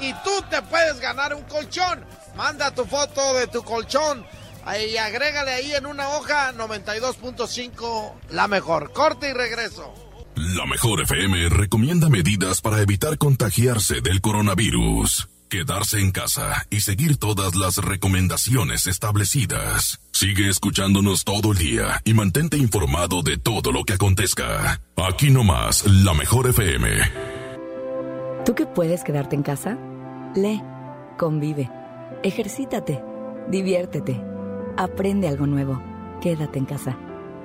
[0.00, 2.04] Y tú te puedes ganar un colchón.
[2.36, 4.26] Manda tu foto de tu colchón.
[4.66, 8.92] Y agrégale ahí en una hoja 92.5 la mejor.
[8.92, 9.94] Corte y regreso.
[10.34, 15.28] La mejor FM recomienda medidas para evitar contagiarse del coronavirus.
[15.54, 20.00] Quedarse en casa y seguir todas las recomendaciones establecidas.
[20.10, 24.80] Sigue escuchándonos todo el día y mantente informado de todo lo que acontezca.
[24.96, 26.88] Aquí nomás, la mejor FM.
[28.44, 29.78] ¿Tú que puedes quedarte en casa?
[30.34, 30.60] Lee,
[31.16, 31.70] convive,
[32.24, 33.00] ejercítate,
[33.48, 34.20] diviértete,
[34.76, 35.80] aprende algo nuevo.
[36.20, 36.98] Quédate en casa.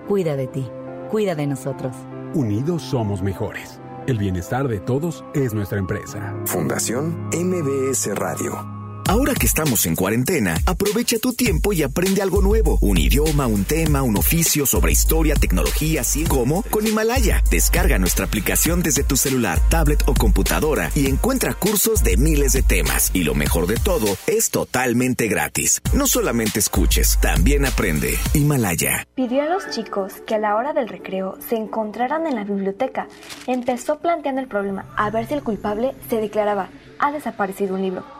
[0.07, 0.68] Cuida de ti,
[1.12, 1.95] cuida de nosotros.
[2.34, 3.80] Unidos somos mejores.
[4.10, 6.34] El bienestar de todos es nuestra empresa.
[6.47, 8.79] Fundación MBS Radio.
[9.10, 12.78] Ahora que estamos en cuarentena, aprovecha tu tiempo y aprende algo nuevo.
[12.80, 17.41] Un idioma, un tema, un oficio sobre historia, tecnología, así como con Himalaya.
[17.49, 22.62] Descarga nuestra aplicación desde tu celular, tablet o computadora y encuentra cursos de miles de
[22.62, 23.10] temas.
[23.12, 25.82] Y lo mejor de todo, es totalmente gratis.
[25.91, 28.14] No solamente escuches, también aprende.
[28.36, 29.07] Himalaya.
[29.16, 33.07] Pidió a los chicos que a la hora del recreo se encontraran en la biblioteca.
[33.47, 38.19] Empezó planteando el problema a ver si el culpable se declaraba ha desaparecido un libro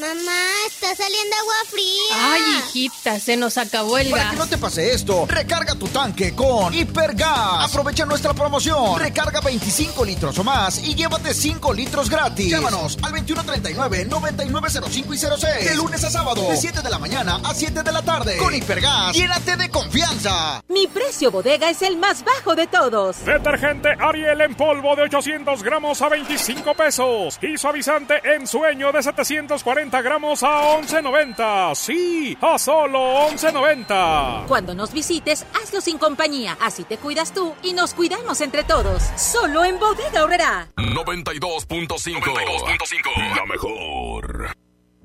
[0.00, 2.14] Mamá, está saliendo agua fría.
[2.14, 4.32] Ay, hijita, se nos acabó el Para gas.
[4.32, 7.64] que no te pase esto, recarga tu tanque con Hipergas.
[7.68, 8.98] Aprovecha nuestra promoción.
[8.98, 12.48] Recarga 25 litros o más y llévate 5 litros gratis.
[12.50, 15.68] Llámanos al 2139-9905 y 06.
[15.68, 18.38] De lunes a sábado, de 7 de la mañana a 7 de la tarde.
[18.38, 20.62] Con Hipergas, llénate de confianza.
[20.68, 23.26] Mi precio bodega es el más bajo de todos.
[23.26, 27.38] Detergente Ariel en polvo de 800 gramos a 25 pesos.
[27.42, 31.74] Y suavizante en sueño de 740 gramos a 11.90.
[31.74, 34.46] Sí, a solo 11.90.
[34.46, 36.56] Cuando nos visites, hazlo sin compañía.
[36.60, 39.02] Así te cuidas tú y nos cuidamos entre todos.
[39.16, 40.68] Solo en Bodega Horrera.
[40.76, 43.36] 92.5.
[43.36, 44.61] La mejor.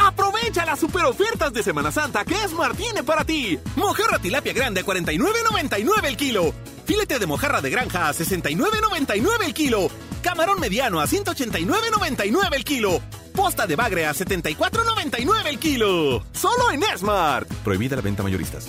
[0.00, 3.58] Aprovecha las super ofertas de Semana Santa que Esmar tiene para ti.
[3.76, 6.54] Mojarra tilapia grande a 49.99 el kilo.
[6.84, 9.90] Filete de mojarra de granja a 69.99 el kilo.
[10.22, 13.00] Camarón mediano a 189.99 el kilo.
[13.34, 16.24] Posta de bagre a 74.99 el kilo.
[16.32, 17.48] Solo en Esmart.
[17.64, 18.68] Prohibida la venta mayoristas.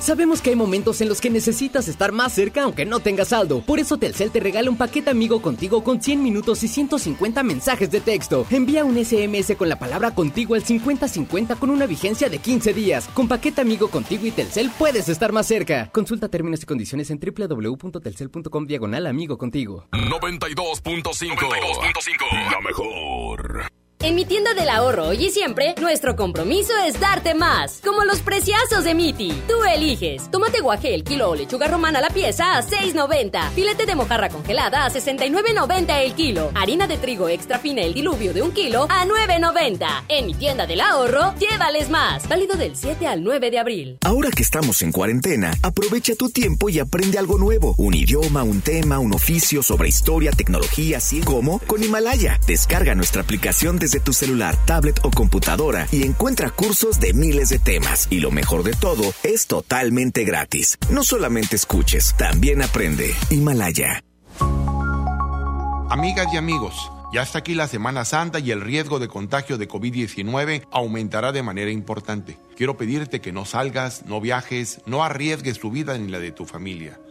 [0.00, 3.60] Sabemos que hay momentos en los que necesitas estar más cerca aunque no tengas saldo.
[3.60, 7.90] Por eso Telcel te regala un paquete amigo contigo con 100 minutos y 150 mensajes
[7.90, 8.46] de texto.
[8.50, 13.08] Envía un SMS con la palabra contigo al 5050 con una vigencia de 15 días.
[13.08, 15.90] Con paquete amigo contigo y Telcel puedes estar más cerca.
[15.92, 19.84] Consulta términos y condiciones en www.telcel.com diagonal amigo contigo.
[19.92, 23.79] 92.5 La mejor.
[24.02, 28.20] En mi tienda del ahorro hoy y siempre, nuestro compromiso es darte más, como los
[28.20, 29.30] preciazos de Miti.
[29.46, 30.30] Tú eliges.
[30.30, 33.50] Tomate guaje el kilo o lechuga romana a la pieza a 6.90.
[33.50, 36.50] Filete de mojarra congelada a 69.90 el kilo.
[36.54, 40.04] Harina de trigo extra fina el diluvio de un kilo a 9.90.
[40.08, 42.26] En mi tienda del ahorro, llévales más.
[42.26, 43.98] Válido del 7 al 9 de abril.
[44.00, 47.74] Ahora que estamos en cuarentena, aprovecha tu tiempo y aprende algo nuevo.
[47.76, 52.40] Un idioma, un tema, un oficio sobre historia, tecnología, así como con Himalaya.
[52.46, 57.58] Descarga nuestra aplicación desde tu celular, tablet o computadora y encuentra cursos de miles de
[57.58, 58.06] temas.
[58.08, 60.78] Y lo mejor de todo, es totalmente gratis.
[60.90, 63.12] No solamente escuches, también aprende.
[63.30, 64.04] Himalaya.
[65.90, 69.68] Amigas y amigos, ya está aquí la Semana Santa y el riesgo de contagio de
[69.68, 72.38] COVID-19 aumentará de manera importante.
[72.56, 76.46] Quiero pedirte que no salgas, no viajes, no arriesgues tu vida ni la de tu
[76.46, 77.00] familia.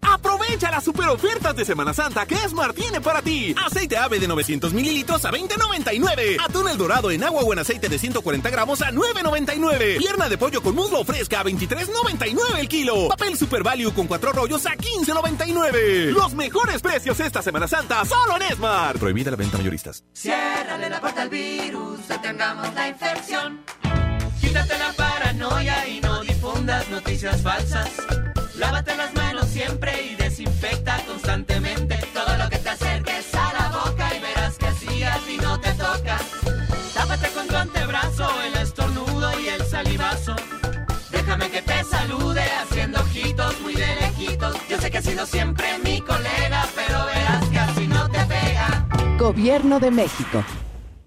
[0.00, 3.54] Aprovecha las super ofertas de Semana Santa que Smart tiene para ti.
[3.64, 6.38] Aceite ave de 900 mililitros a 20.99.
[6.42, 9.98] Atún el dorado en agua o en aceite de 140 gramos a 9.99.
[9.98, 13.08] Pierna de pollo con muslo fresca a 23.99 el kilo.
[13.08, 16.12] Papel Super Value con cuatro rollos a 15.99.
[16.12, 18.98] Los mejores precios esta Semana Santa solo en Smart.
[18.98, 20.04] Prohibida la venta mayoristas.
[20.12, 23.60] Ciérrale la puerta al virus, detengamos la infección.
[24.40, 27.90] Quítate la paranoia y no difundas noticias falsas.
[28.58, 34.16] Lávate las manos siempre y desinfecta constantemente todo lo que te acerques a la boca
[34.16, 36.18] y verás que así a ti no te toca.
[36.94, 40.34] Tápate con tu antebrazo, el estornudo y el salivazo.
[41.10, 44.56] Déjame que te salude haciendo ojitos muy de lejitos.
[44.68, 48.86] Yo sé que has sido siempre mi colega, pero verás que así no te pega.
[49.18, 50.42] Gobierno de México.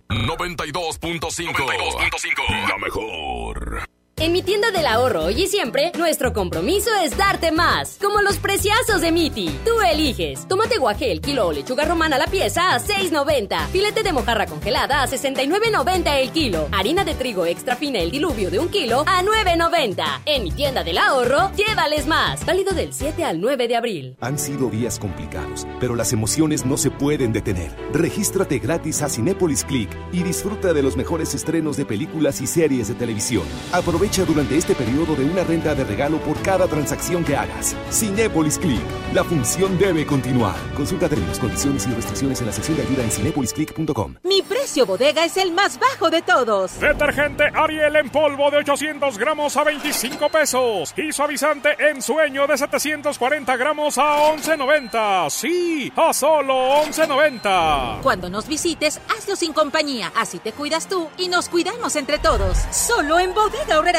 [0.10, 3.89] 92.5 La mejor.
[4.22, 8.36] En mi tienda del ahorro hoy y siempre, nuestro compromiso es darte más, como los
[8.36, 9.50] preciazos de Miti.
[9.64, 10.46] Tú eliges.
[10.46, 13.68] Tomate guaje el kilo o lechuga romana la pieza a 6.90.
[13.68, 16.68] Filete de mojarra congelada a 69.90 el kilo.
[16.74, 20.04] Harina de trigo extra fina el diluvio de un kilo a 9.90.
[20.26, 22.46] En mi tienda del ahorro, llévales más.
[22.46, 24.18] Válido del 7 al 9 de abril.
[24.20, 27.72] Han sido días complicados, pero las emociones no se pueden detener.
[27.94, 32.90] Regístrate gratis a Cinépolis Click y disfruta de los mejores estrenos de películas y series
[32.90, 33.44] de televisión.
[33.72, 37.76] Aprovecha durante este periodo de una renta de regalo por cada transacción que hagas.
[37.92, 38.82] Cinépolis Click.
[39.14, 40.56] La función debe continuar.
[40.76, 44.16] Consulta términos, condiciones y restricciones en la sección de ayuda en cinépolisclick.com.
[44.24, 46.80] Mi precio bodega es el más bajo de todos.
[46.80, 50.94] Detergente Ariel en polvo de 800 gramos a 25 pesos.
[50.98, 55.30] Y suavizante en sueño de 740 gramos a 11.90.
[55.30, 58.02] Sí, a solo 11.90.
[58.02, 60.12] Cuando nos visites, hazlo sin compañía.
[60.16, 62.58] Así te cuidas tú y nos cuidamos entre todos.
[62.72, 63.99] Solo en bodega horrera.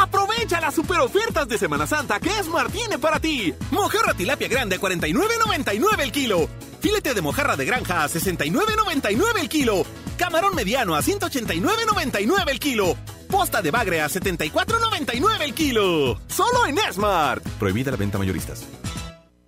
[0.00, 3.52] Aprovecha las super ofertas de Semana Santa que Esmar tiene para ti.
[3.70, 6.48] Mojarra tilapia grande a 49.99 el kilo.
[6.80, 9.84] Filete de mojarra de granja a 69.99 el kilo.
[10.16, 12.96] Camarón mediano a 189.99 el kilo.
[13.28, 16.18] Posta de bagre a 74.99 el kilo.
[16.28, 17.46] Solo en Esmart.
[17.58, 18.64] Prohibida la venta mayoristas.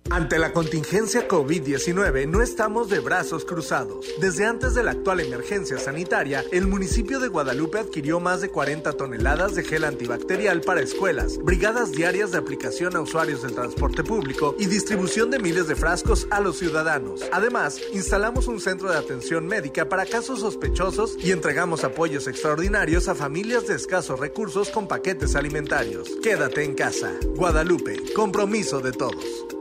[0.09, 4.05] Ante la contingencia COVID-19 no estamos de brazos cruzados.
[4.19, 8.93] Desde antes de la actual emergencia sanitaria, el municipio de Guadalupe adquirió más de 40
[8.93, 14.55] toneladas de gel antibacterial para escuelas, brigadas diarias de aplicación a usuarios del transporte público
[14.59, 17.21] y distribución de miles de frascos a los ciudadanos.
[17.31, 23.15] Además, instalamos un centro de atención médica para casos sospechosos y entregamos apoyos extraordinarios a
[23.15, 26.11] familias de escasos recursos con paquetes alimentarios.
[26.21, 27.11] Quédate en casa.
[27.35, 29.52] Guadalupe, compromiso de todos.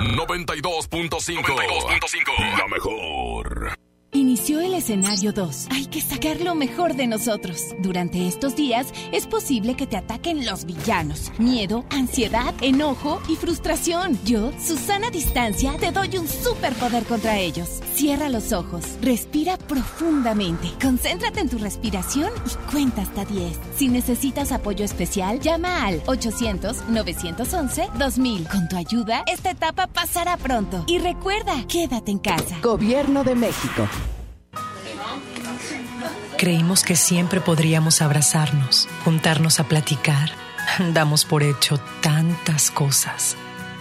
[0.00, 2.58] 92.5.
[2.58, 3.29] La mejor.
[4.58, 5.68] El escenario 2.
[5.70, 7.76] Hay que sacar lo mejor de nosotros.
[7.78, 11.30] Durante estos días es posible que te ataquen los villanos.
[11.38, 14.18] Miedo, ansiedad, enojo y frustración.
[14.24, 17.80] Yo, Susana Distancia, te doy un superpoder contra ellos.
[17.94, 23.56] Cierra los ojos, respira profundamente, concéntrate en tu respiración y cuenta hasta 10.
[23.76, 28.48] Si necesitas apoyo especial, llama al 800-911-2000.
[28.48, 30.84] Con tu ayuda, esta etapa pasará pronto.
[30.86, 32.58] Y recuerda, quédate en casa.
[32.62, 33.88] Gobierno de México.
[36.40, 40.30] Creímos que siempre podríamos abrazarnos, juntarnos a platicar.
[40.94, 43.36] Damos por hecho tantas cosas,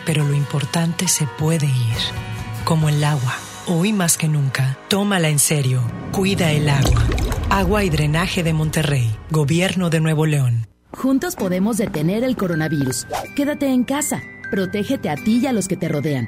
[0.06, 2.02] pero lo importante se puede ir,
[2.66, 3.38] como el agua.
[3.66, 5.82] Hoy más que nunca, tómala en serio.
[6.12, 7.02] Cuida el agua.
[7.50, 10.68] Agua y drenaje de Monterrey, Gobierno de Nuevo León.
[10.92, 13.08] Juntos podemos detener el coronavirus.
[13.38, 14.22] Quédate en casa.
[14.52, 16.28] Protégete a ti y a los que te rodean.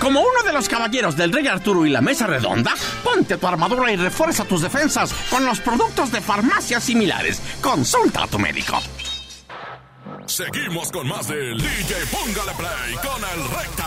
[0.00, 2.74] Como uno de los caballeros del Rey Arturo y la Mesa Redonda,
[3.04, 7.42] ponte tu armadura y refuerza tus defensas con los productos de farmacias similares.
[7.60, 8.80] Consulta a tu médico.
[10.24, 13.84] Seguimos con más del DJ Póngale Play con el Recta.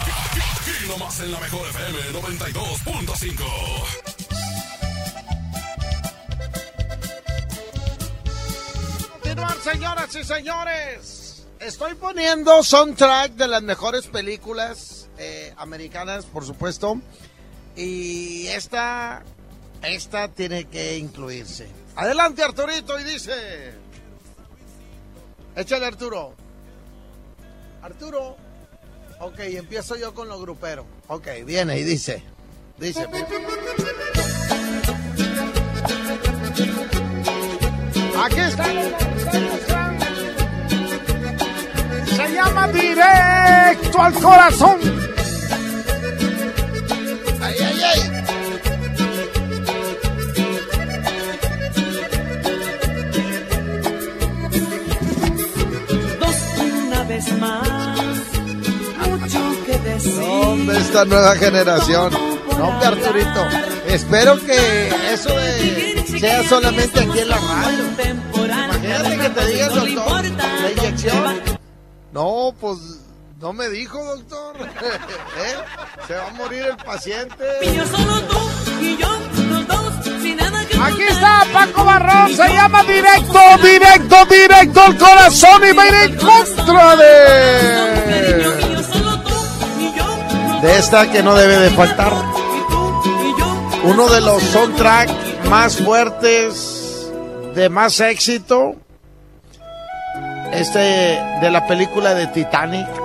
[0.00, 3.44] Aquí nomás en la mejor FM 92.5.
[9.12, 11.46] Continuar, señoras y señores.
[11.60, 17.00] Estoy poniendo soundtrack de las mejores películas eh, americanas, por supuesto.
[17.76, 19.22] Y esta,
[19.82, 21.68] esta tiene que incluirse.
[21.94, 23.32] Adelante, Arturito, y dice.
[25.54, 26.34] Échale, Arturo.
[27.82, 28.36] Arturo.
[29.20, 30.84] Ok, empiezo yo con los gruperos.
[31.06, 32.22] Ok, viene y dice.
[32.78, 33.06] Dice.
[38.24, 38.64] Aquí está.
[42.16, 45.11] Se llama Directo al Corazón.
[47.84, 48.42] Ay, ay, ay.
[56.20, 57.68] Dos una vez más.
[59.08, 60.22] Mucho que decir.
[60.22, 62.14] Hombre, esta nueva generación.
[62.60, 63.46] Hombre, Arturito.
[63.88, 67.84] Espero que eso de sea solamente aquí en la radio.
[68.44, 71.40] Imagínate que te diga el doctor la inyección.
[72.12, 72.78] No, pues
[73.42, 74.56] no me dijo, doctor.
[74.60, 75.56] ¿Eh?
[76.06, 77.44] Se va a morir el paciente.
[80.80, 85.94] Aquí está Paco Barrón, se llama directo, directo, directo al corazón y va a ir
[85.94, 88.52] en contra de...
[90.62, 92.12] De esta que no debe de faltar.
[93.84, 95.10] Uno de los soundtrack
[95.48, 97.10] más fuertes,
[97.54, 98.76] de más éxito.
[100.52, 100.78] Este
[101.40, 103.01] de la película de Titanic.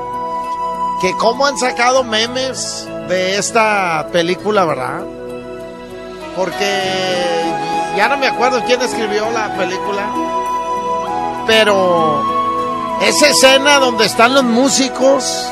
[1.01, 5.01] Que cómo han sacado memes de esta película, ¿verdad?
[6.35, 6.81] Porque
[7.95, 10.11] ya no me acuerdo quién escribió la película.
[11.45, 15.47] Pero esa escena donde están los músicos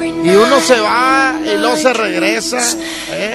[0.00, 2.60] Y uno se va y luego se regresa.
[3.12, 3.34] ¿eh?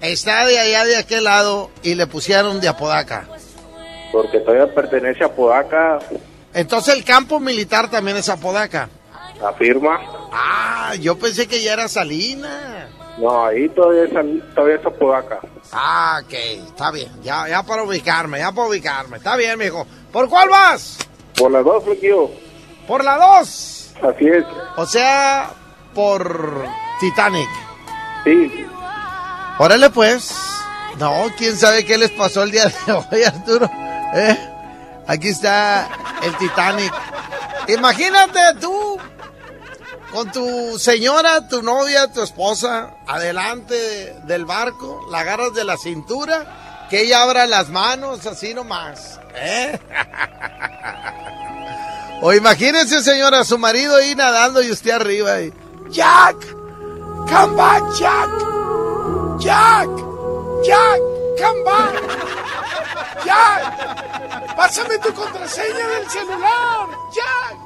[0.00, 3.28] está de allá de aquel lado y le pusieron de Apodaca?
[4.12, 5.98] Porque todavía pertenece a Podaca.
[6.52, 8.88] Entonces el campo militar también es Apodaca.
[9.44, 10.00] Afirma.
[10.32, 12.88] Ah, yo pensé que ya era Salina.
[13.18, 15.40] No, ahí todavía es, todavía es Apodaca.
[15.72, 17.10] Ah, ok, está bien.
[17.22, 19.18] Ya, ya para ubicarme, ya para ubicarme.
[19.18, 19.86] Está bien, mijo.
[20.12, 20.98] ¿Por cuál vas?
[21.36, 22.30] Por las dos, flaquillo.
[22.86, 23.94] Por la 2.
[24.02, 24.44] Así es.
[24.76, 25.50] O sea,
[25.94, 26.66] por
[26.98, 27.48] Titanic.
[28.24, 28.66] Sí.
[29.58, 30.34] Órale pues.
[30.98, 33.70] No, quién sabe qué les pasó el día de hoy, Arturo.
[34.14, 34.38] ¿Eh?
[35.06, 35.88] Aquí está
[36.22, 36.92] el Titanic.
[37.68, 38.98] Imagínate tú
[40.12, 46.86] con tu señora, tu novia, tu esposa, adelante del barco, la agarras de la cintura,
[46.90, 49.20] que ella abra las manos así nomás.
[49.34, 49.78] ¿eh?
[52.22, 55.40] O imagínense, señora, su marido ahí nadando y usted arriba.
[55.40, 55.54] Y,
[55.88, 56.36] Jack,
[57.26, 58.30] come Jack.
[59.40, 59.88] Jack,
[60.62, 61.00] Jack,
[61.38, 61.94] come back.
[63.24, 66.88] Jack, pásame tu contraseña del celular.
[67.14, 67.56] Jack.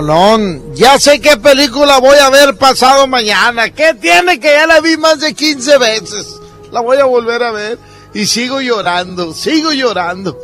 [0.00, 0.74] Rolonón.
[0.74, 3.70] Ya sé qué película voy a ver pasado mañana.
[3.70, 6.26] ¿Qué tiene que ya la vi más de 15 veces?
[6.72, 7.78] La voy a volver a ver.
[8.14, 10.38] Y sigo llorando, sigo llorando.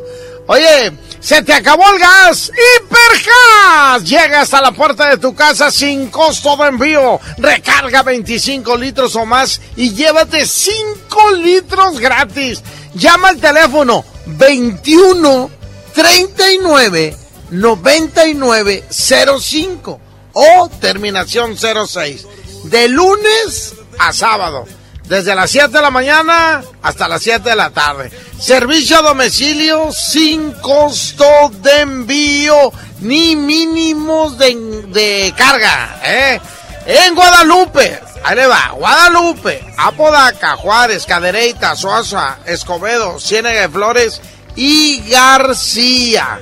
[0.47, 2.53] Oye, se te acabó el gas.
[2.53, 4.05] Hipergas.
[4.05, 7.19] Llega hasta la puerta de tu casa sin costo de envío.
[7.39, 12.63] Recarga 25 litros o más y llévate 5 litros gratis.
[12.95, 15.51] Llama al teléfono 21
[15.95, 20.01] 39 99 05
[20.33, 22.27] o terminación 06.
[22.65, 24.67] De lunes a sábado.
[25.09, 28.11] Desde las 7 de la mañana hasta las 7 de la tarde.
[28.41, 31.25] Servicio a domicilio sin costo
[31.63, 34.55] de envío ni mínimos de,
[34.89, 36.01] de carga.
[36.05, 36.41] ¿eh?
[36.87, 44.21] En Guadalupe, ahí le va, Guadalupe, Apodaca, Juárez, Cadereyta, Soaza, Escobedo, Ciénega de Flores
[44.55, 46.41] y García.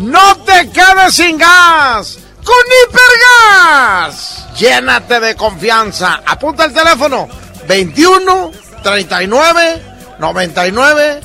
[0.00, 2.18] No te quedes sin gas.
[2.42, 2.54] Con
[2.84, 4.46] Hipergas.
[4.58, 6.22] Llénate de confianza.
[6.26, 7.28] Apunta el teléfono
[7.68, 8.50] 21
[8.82, 9.82] 39
[10.18, 11.20] 99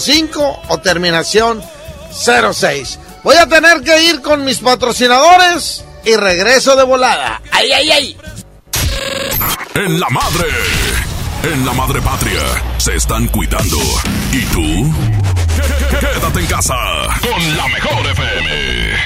[0.00, 1.62] 05 o terminación
[2.12, 2.98] 06.
[3.22, 7.40] Voy a tener que ir con mis patrocinadores y regreso de volada.
[7.52, 8.16] ¡Ay, ay, ay!
[9.74, 10.48] En la madre.
[11.44, 12.40] En la madre patria.
[12.78, 13.78] Se están cuidando.
[14.32, 15.07] ¿Y tú?
[15.68, 16.74] Quédate en casa.
[17.20, 18.48] Con la mejor FM.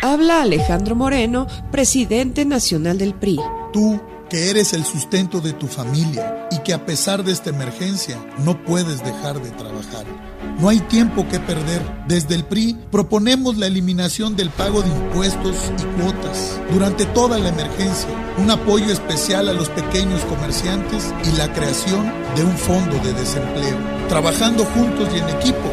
[0.03, 3.41] Habla Alejandro Moreno, presidente nacional del PRI.
[3.73, 8.17] Tú, que eres el sustento de tu familia y que a pesar de esta emergencia
[8.45, 10.05] no puedes dejar de trabajar.
[10.61, 11.83] No hay tiempo que perder.
[12.07, 17.49] Desde el PRI proponemos la eliminación del pago de impuestos y cuotas durante toda la
[17.49, 18.09] emergencia,
[18.39, 23.77] un apoyo especial a los pequeños comerciantes y la creación de un fondo de desempleo.
[24.09, 25.73] Trabajando juntos y en equipo,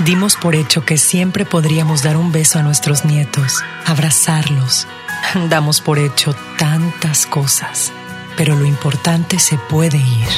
[0.00, 4.88] Dimos por hecho que siempre podríamos dar un beso a nuestros nietos, abrazarlos.
[5.48, 7.92] Damos por hecho tantas cosas,
[8.36, 10.28] pero lo importante se puede ir,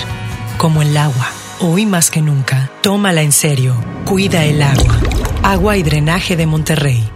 [0.58, 1.30] como el agua.
[1.60, 3.82] Hoy más que nunca, tómala en serio.
[4.04, 5.00] Cuida el agua.
[5.42, 7.10] Agua y Drenaje de Monterrey,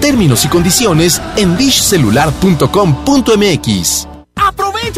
[0.00, 4.08] Términos y condiciones en dishcelular.com.mx.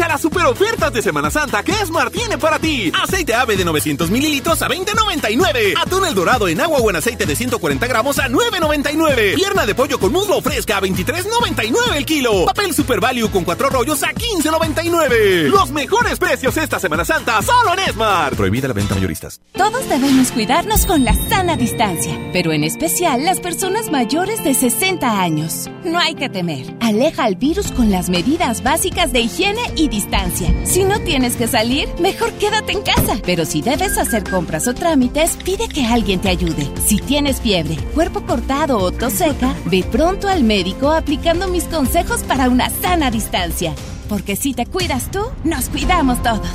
[0.07, 2.91] las super ofertas de Semana Santa que Smart tiene para ti.
[3.01, 5.73] Aceite ave de 900 mililitros a 20.99.
[5.77, 9.35] Atún el dorado en agua o en aceite de 140 gramos a 9.99.
[9.35, 12.45] Pierna de pollo con muslo fresca a 23.99 el kilo.
[12.45, 15.49] Papel Super Value con cuatro rollos a 15.99.
[15.49, 18.35] Los mejores precios esta Semana Santa solo en Smart.
[18.35, 19.41] Prohibida la venta mayoristas.
[19.53, 25.21] Todos debemos cuidarnos con la sana distancia, pero en especial las personas mayores de 60
[25.21, 25.69] años.
[25.83, 26.75] No hay que temer.
[26.79, 30.53] Aleja al virus con las medidas básicas de higiene y distancia.
[30.63, 33.17] Si no tienes que salir, mejor quédate en casa.
[33.25, 36.69] Pero si debes hacer compras o trámites, pide que alguien te ayude.
[36.85, 42.21] Si tienes fiebre, cuerpo cortado o tos seca, ve pronto al médico aplicando mis consejos
[42.23, 43.73] para una sana distancia.
[44.09, 46.49] Porque si te cuidas tú, nos cuidamos todos.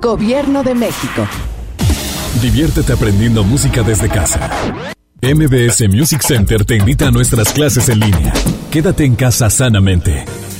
[0.00, 1.26] Gobierno de México.
[2.40, 4.50] Diviértete aprendiendo música desde casa.
[5.22, 8.32] MBS Music Center te invita a nuestras clases en línea.
[8.70, 10.24] Quédate en casa sanamente.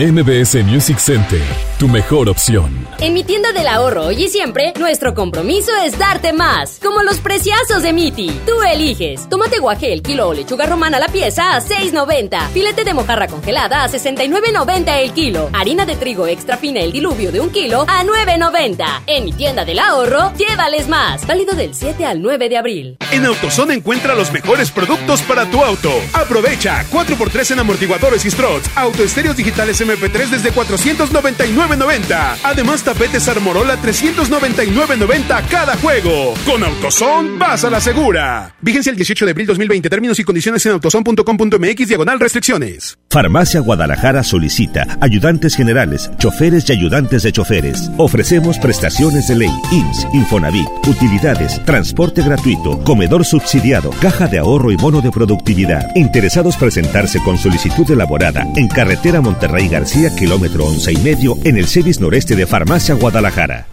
[0.00, 1.42] MBS Music Center,
[1.78, 2.88] tu mejor opción.
[3.00, 6.78] En mi tienda del ahorro hoy y siempre, nuestro compromiso es darte más.
[6.82, 8.30] Como los preciazos de Miti.
[8.46, 9.28] Tú eliges.
[9.28, 12.48] Tomate guaje el kilo o lechuga romana la pieza a 6.90.
[12.48, 15.50] Filete de mojarra congelada a 69.90 el kilo.
[15.52, 19.02] Harina de trigo extra fina el diluvio de un kilo a 9.90.
[19.06, 21.26] En mi tienda del ahorro, llévales más.
[21.26, 22.96] Válido del 7 al 9 de abril.
[23.12, 25.92] En AutoZone encuentra los mejores productos para tu auto.
[26.14, 32.38] Aprovecha 4x3 en amortiguadores y struts, autoestéreos digitales MP3 desde 499.90.
[32.44, 36.34] Además, tapetes Armorola 399.90 cada juego.
[36.44, 38.54] Con AutoZone, vas a la segura.
[38.60, 39.88] Vigencia el 18 de abril 2020.
[39.88, 42.98] Términos y condiciones en autozone.com.mx diagonal restricciones.
[43.08, 47.90] Farmacia Guadalajara solicita ayudantes generales, choferes y ayudantes de choferes.
[47.96, 54.76] Ofrecemos prestaciones de ley, IMSS, Infonavit, utilidades, transporte gratuito, comedor subsidiado, caja de ahorro y
[54.76, 55.84] bono de productividad.
[55.96, 61.68] Interesados presentarse con solicitud elaborada en carretera Monterrey García, kilómetro once y medio, en el
[61.68, 63.68] CEDIS noreste de Farmacia Guadalajara.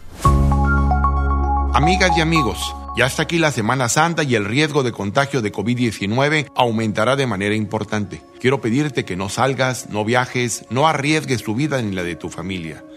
[1.73, 2.59] Amigas y amigos,
[2.95, 7.25] ya está aquí la Semana Santa y el riesgo de contagio de COVID-19 aumentará de
[7.25, 8.21] manera importante.
[8.39, 12.29] Quiero pedirte que no salgas, no viajes, no arriesgues tu vida ni la de tu
[12.29, 12.83] familia.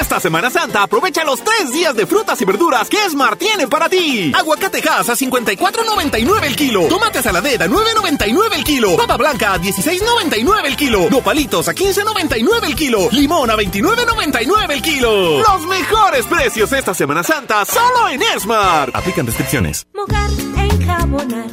[0.00, 3.88] Esta Semana Santa aprovecha los tres días de frutas y verduras que Smart tiene para
[3.88, 4.32] ti.
[4.34, 6.88] Aguacate Hass a 54.99 el kilo.
[6.88, 8.96] Tomate saladera a 9.99 el kilo.
[8.96, 11.08] Papa blanca a 16.99 el kilo.
[11.10, 13.08] Nopalitos a 15.99 el kilo.
[13.12, 15.38] Limón a 29.99 el kilo.
[15.38, 18.94] Los mejores precios esta Semana Santa solo en Smart.
[18.94, 19.86] Aplican restricciones.
[19.94, 21.46] Mojar, enjabonar,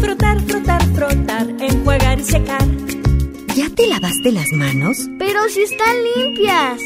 [0.00, 2.66] frotar, frotar, frotar, enjuagar y secar.
[3.54, 4.98] ¿Ya te lavaste las manos?
[5.18, 6.80] Pero si están limpias.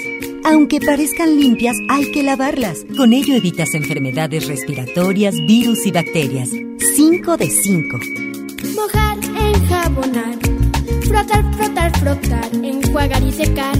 [0.49, 2.87] Aunque parezcan limpias, hay que lavarlas.
[2.97, 6.51] Con ello evitas enfermedades respiratorias, virus y bacterias.
[6.95, 7.99] 5 de 5.
[8.77, 10.39] Mojar, enjabonar,
[11.09, 13.77] frotar, frotar, frotar, enjuagar y secar.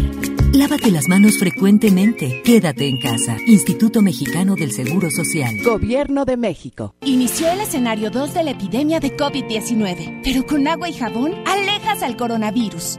[0.53, 2.43] Lávate las manos frecuentemente.
[2.45, 3.37] Quédate en casa.
[3.47, 5.63] Instituto Mexicano del Seguro Social.
[5.63, 6.97] Gobierno de México.
[7.03, 12.03] Inició el escenario 2 de la epidemia de COVID-19, pero con agua y jabón alejas
[12.03, 12.99] al coronavirus.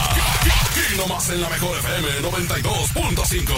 [0.91, 3.53] Aquí nomás en la mejor FM 92.5.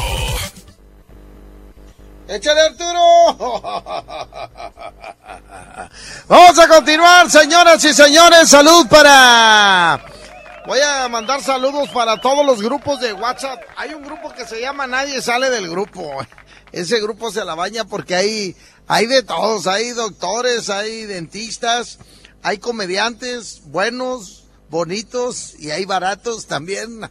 [2.28, 3.00] ¡Échale Arturo!
[6.28, 8.50] Vamos a continuar, señoras y señores.
[8.50, 10.00] Salud para.
[10.68, 13.64] Voy a mandar saludos para todos los grupos de WhatsApp.
[13.78, 16.24] Hay un grupo que se llama Nadie sale del grupo.
[16.72, 18.56] Ese grupo se la baña porque hay,
[18.88, 19.66] hay de todos.
[19.66, 21.98] Hay doctores, hay dentistas,
[22.44, 24.43] hay comediantes buenos,
[24.74, 27.00] bonitos y hay baratos también.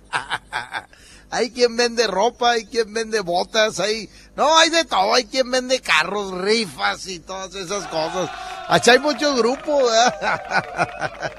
[1.34, 4.06] Hay quien vende ropa, hay quien vende botas, hay...
[4.36, 8.28] No, hay de todo, hay quien vende carros, rifas y todas esas cosas.
[8.68, 10.12] Aquí hay muchos grupos, ¿verdad?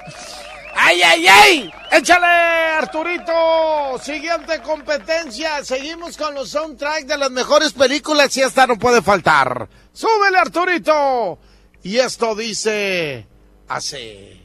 [0.76, 1.74] ¡Ay, ay, ay!
[1.92, 4.00] ¡Échale, Arturito!
[4.02, 5.64] Siguiente competencia.
[5.64, 9.70] Seguimos con los soundtracks de las mejores películas y esta no puede faltar.
[9.94, 11.38] ¡Súbele, Arturito!
[11.84, 13.28] Y esto dice
[13.68, 14.42] así.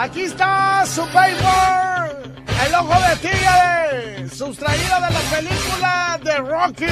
[0.00, 2.32] Aquí está su paper,
[2.66, 6.86] el ojo de tigre, sustraído de la película de Rocky.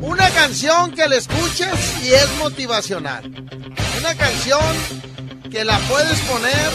[0.00, 3.24] Una canción que la escuches y es motivacional.
[3.98, 4.60] Una canción
[5.50, 6.70] que la puedes poner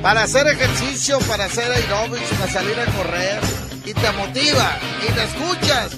[0.00, 3.38] para hacer ejercicio, para hacer aeróbics, para salir a correr
[3.84, 5.92] y te motiva y la escuchas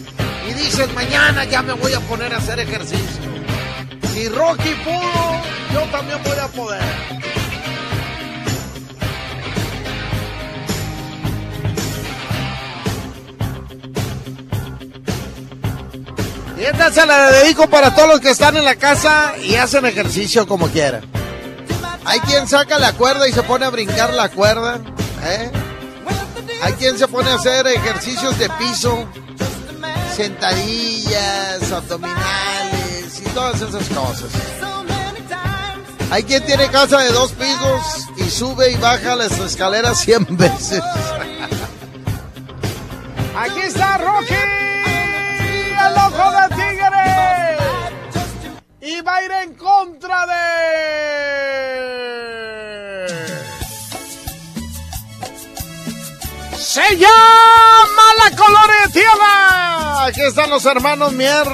[0.50, 3.31] y dices mañana ya me voy a poner a hacer ejercicio.
[4.12, 6.82] Si Rocky pudo, yo también voy a poder.
[16.58, 19.86] Y esta se la dedico para todos los que están en la casa y hacen
[19.86, 21.02] ejercicio como quieran.
[22.04, 24.78] Hay quien saca la cuerda y se pone a brincar la cuerda.
[25.24, 25.50] ¿eh?
[26.62, 29.08] Hay quien se pone a hacer ejercicios de piso,
[30.14, 32.81] sentadillas, abdominales
[33.20, 34.30] y todas esas cosas.
[36.10, 40.82] Hay quien tiene casa de dos pisos y sube y baja las escaleras 100 veces.
[43.36, 47.56] Aquí está Rocky, el ojo de tigre.
[48.82, 50.32] Y va a ir en contra de...
[56.58, 60.04] Se llama la coloretiva.
[60.06, 61.46] Aquí están los hermanos Mier.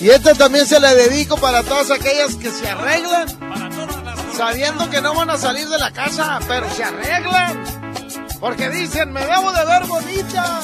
[0.00, 3.28] Y este también se le dedico para todas aquellas que se arreglan.
[4.36, 7.64] Sabiendo que no van a salir de la casa, pero se arreglan.
[8.40, 10.60] Porque dicen, me debo de ver bonita.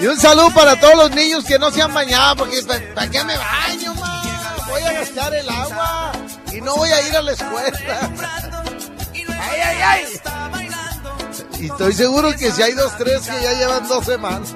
[0.00, 2.62] Y un saludo para todos los niños que no se han bañado, porque
[2.94, 4.22] ¿para qué me baño, ma?
[4.68, 6.12] Voy a gastar el agua
[6.52, 7.78] y no voy a ir a la escuela.
[9.40, 10.37] ¡Ay, ay, ay!
[11.60, 14.54] Y estoy seguro que si hay dos, tres que ya llevan dos semanas.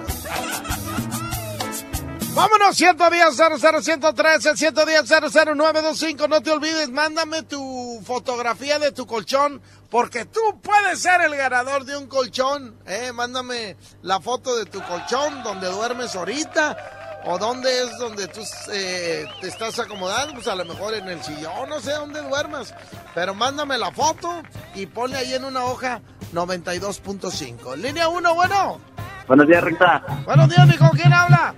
[2.34, 6.28] Vámonos, 110 00 113 110 00925.
[6.28, 9.60] No te olvides, mándame tu fotografía de tu colchón,
[9.90, 12.76] porque tú puedes ser el ganador de un colchón.
[12.86, 18.40] Eh, mándame la foto de tu colchón, donde duermes ahorita, o dónde es donde tú
[18.72, 22.74] eh, te estás acomodando, pues a lo mejor en el sillón, no sé dónde duermas.
[23.14, 24.42] Pero mándame la foto
[24.74, 26.00] y ponle ahí en una hoja
[26.34, 27.76] 92.5.
[27.76, 28.80] Línea 1, bueno.
[29.28, 30.02] Buenos días, Recta.
[30.24, 30.90] Buenos días, mijo.
[30.94, 31.54] ¿Quién habla?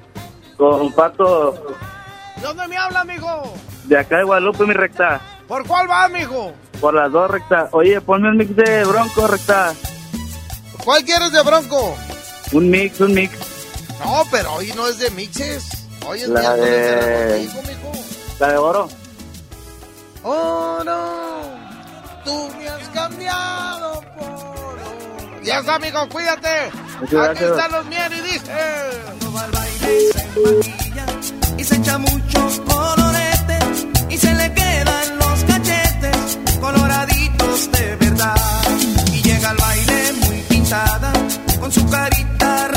[0.57, 1.53] Con Pato,
[2.37, 3.53] ¿De dónde me habla, mijo?
[3.85, 5.21] de acá de Guadalupe, mi Recta.
[5.49, 6.53] ¿Por cuál va, mijo?
[6.81, 7.69] Por las dos, Recta.
[7.73, 9.73] Oye, ponme un mix de Bronco, Recta.
[10.85, 11.97] ¿Cuál quieres de Bronco?
[12.53, 13.33] Un mix, un mix.
[14.01, 15.65] No, pero hoy no es de mixes.
[16.07, 17.39] Hoy es La de de...
[17.41, 17.61] Mijo.
[18.39, 18.89] La de oro.
[20.23, 21.43] Oh, no.
[22.25, 25.41] Tú me has cambiado por oro.
[25.43, 26.71] Ya está, amigo, cuídate.
[27.01, 27.51] Muchas Aquí gracias.
[27.51, 28.53] están los miel y dice.
[31.59, 33.59] y se echa mucho colorete
[34.11, 38.35] y se le quedan los cachetes coloraditos de verdad
[39.13, 41.13] y llega al baile muy pintada
[41.61, 42.69] con su carita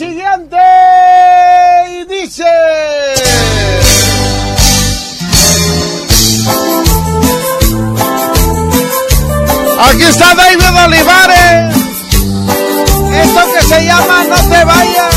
[0.00, 0.56] siguiente.
[1.90, 2.44] Y dice...
[9.78, 11.76] Aquí está David Olivares.
[13.12, 15.14] Esto que se llama No te vayas.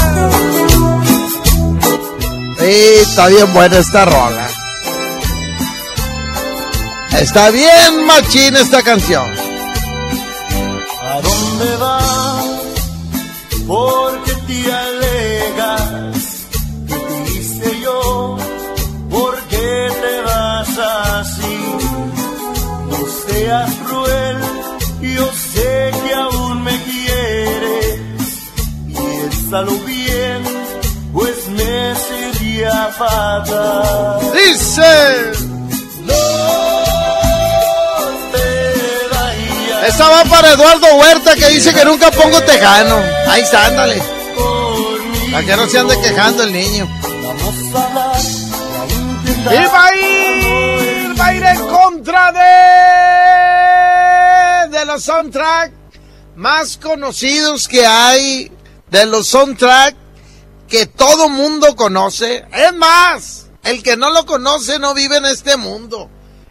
[2.59, 4.47] Sí, está bien buena esta rola.
[7.21, 9.31] Está bien machín esta canción.
[11.01, 11.72] ¿A dónde
[33.09, 34.31] fatal.
[34.33, 35.31] Dice.
[36.01, 36.13] No.
[39.87, 43.01] Esta va para Eduardo Huerta que dice que nunca pongo tejano.
[43.27, 44.01] Ahí está, ándale.
[45.31, 46.87] Para que no se ande quejando el niño.
[49.51, 52.31] Y va a ir, va a ir en contra
[54.71, 55.71] de, de los soundtrack
[56.35, 58.49] más conocidos que hay,
[58.89, 59.95] de los soundtrack
[60.73, 62.43] que todo mundo conoce.
[62.51, 66.09] Es más, el que no lo conoce no vive en este mundo.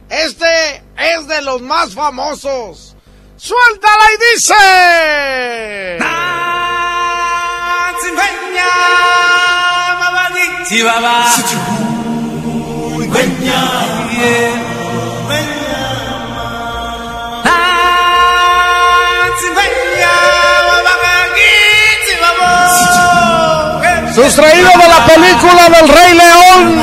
[0.09, 2.94] Este es de los más famosos.
[3.36, 5.99] ¡Suéltala y dice!
[24.14, 26.82] Sustraído de la película del Rey León.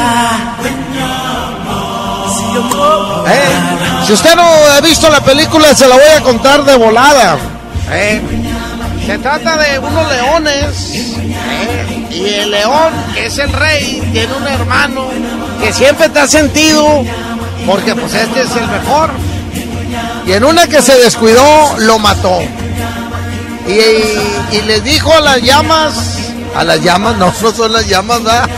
[3.27, 7.37] Eh, Si usted no ha visto la película, se la voy a contar de volada.
[7.91, 8.21] Eh,
[9.05, 10.91] Se trata de unos leones.
[10.93, 15.07] eh, Y el león, que es el rey, tiene un hermano
[15.61, 17.03] que siempre te ha sentido.
[17.65, 19.11] Porque pues este es el mejor.
[20.25, 22.39] Y en una que se descuidó, lo mató.
[23.67, 25.93] Y, y le dijo a las llamas,
[26.55, 28.49] a las llamas, no, no son las llamas, ¿verdad?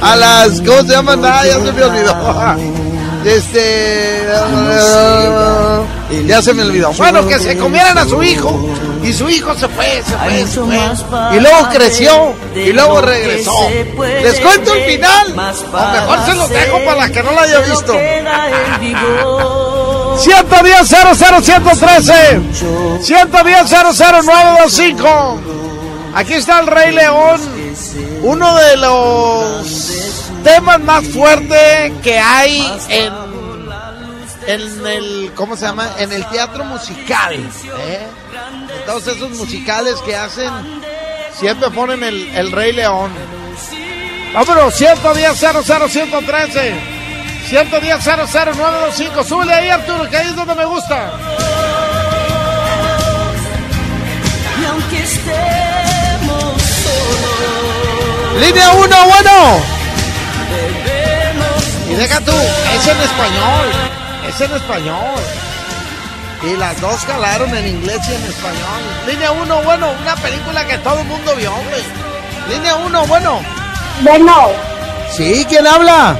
[0.00, 1.24] A las, ¿cómo se llaman?
[1.24, 2.72] Ah, ya se me olvidó.
[3.24, 4.26] Este,
[6.26, 6.92] ya se me olvidó.
[6.94, 8.68] Bueno, que se comieran a su hijo.
[9.02, 11.36] Y su hijo se fue, se fue, se fue.
[11.36, 12.34] Y luego creció.
[12.54, 13.52] Y luego regresó.
[14.22, 15.32] ¿Les cuento el final?
[15.32, 17.94] O mejor se los dejo para la que no lo haya visto.
[20.18, 22.40] 110 00113
[23.02, 25.40] 110 00925
[26.14, 27.40] Aquí está el Rey León.
[28.22, 33.12] Uno de los temas más fuertes que hay en,
[34.46, 35.88] en el, ¿cómo se llama?
[35.98, 37.34] En el teatro musical.
[37.34, 38.06] ¿eh?
[38.86, 40.52] Todos esos musicales que hacen,
[41.38, 43.10] siempre ponen el, el Rey León.
[44.34, 47.01] Vámonos, 110 00113
[47.48, 51.10] 110 00925 Súbele ahí, Arturo, que ahí es donde me gusta.
[54.60, 59.60] Y aunque estemos solos, Línea 1, bueno.
[61.90, 63.66] Y deja tú, es en español.
[64.28, 65.20] Es en español.
[66.42, 68.82] Y las dos calaron en inglés y en español.
[69.06, 71.76] Línea 1, bueno, una película que todo el mundo vio, hombre.
[72.48, 73.40] Línea 1, bueno.
[74.00, 74.50] Bueno,
[75.12, 76.16] Sí, ¿quién habla?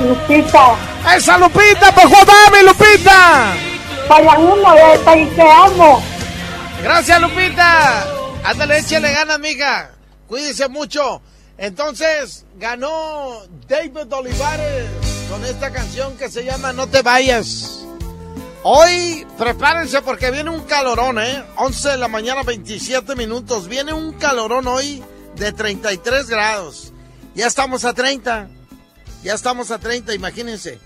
[0.00, 0.76] Lupita,
[1.16, 1.92] ¡Esa Lupita!
[1.94, 3.54] ¡Pues dame, Lupita!
[4.08, 6.02] para uno de país te amo.
[6.82, 8.06] Gracias, Lupita.
[8.44, 9.90] Ándale, échale ganas, mija.
[10.28, 11.22] Cuídese mucho.
[11.58, 14.86] Entonces, ganó David Olivares
[15.30, 17.84] con esta canción que se llama No te vayas.
[18.62, 21.42] Hoy, prepárense porque viene un calorón, ¿eh?
[21.56, 23.68] 11 de la mañana, 27 minutos.
[23.68, 25.02] Viene un calorón hoy
[25.36, 26.92] de 33 grados.
[27.34, 28.48] Ya estamos a 30.
[29.26, 30.78] Ya estamos a 30, imagínense.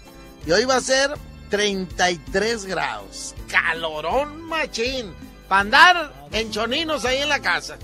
[0.46, 1.10] Y hoy va a ser
[1.50, 3.34] 33 grados.
[3.50, 5.12] Calorón machín.
[5.46, 7.76] Para andar en choninos ahí en la casa.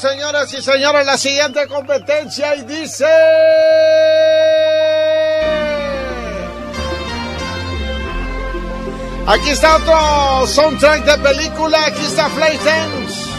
[0.00, 3.06] Señoras y señores, la siguiente competencia y dice...
[9.26, 13.30] Aquí está otro soundtrack de película, aquí está Flaytens.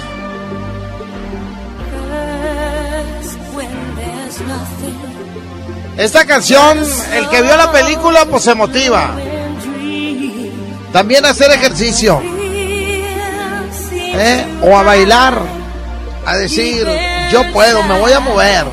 [5.98, 6.78] Esta canción,
[7.14, 9.12] el que vio la película, pues se motiva.
[10.94, 12.22] También a hacer ejercicio.
[13.92, 14.46] ¿eh?
[14.62, 15.61] O a bailar.
[16.32, 16.88] A decir,
[17.30, 18.66] yo puedo, me voy a mover.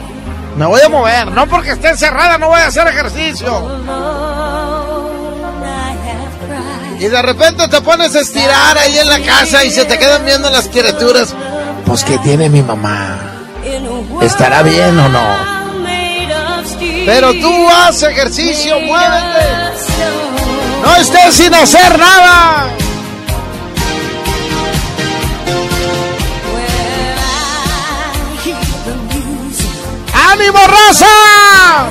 [0.57, 1.27] Me voy a mover.
[1.33, 3.83] No porque esté encerrada, no voy a hacer ejercicio.
[7.01, 10.25] Y de repente te pones a estirar ahí en la casa y se te quedan
[10.25, 11.35] viendo las criaturas.
[11.85, 13.19] Pues que tiene mi mamá.
[14.23, 15.59] ¿Estará bien o no?
[17.07, 19.47] Pero tú haz ejercicio, muévete.
[20.85, 22.78] No estés sin hacer nada.
[30.39, 31.89] ¡Ánimo, raza!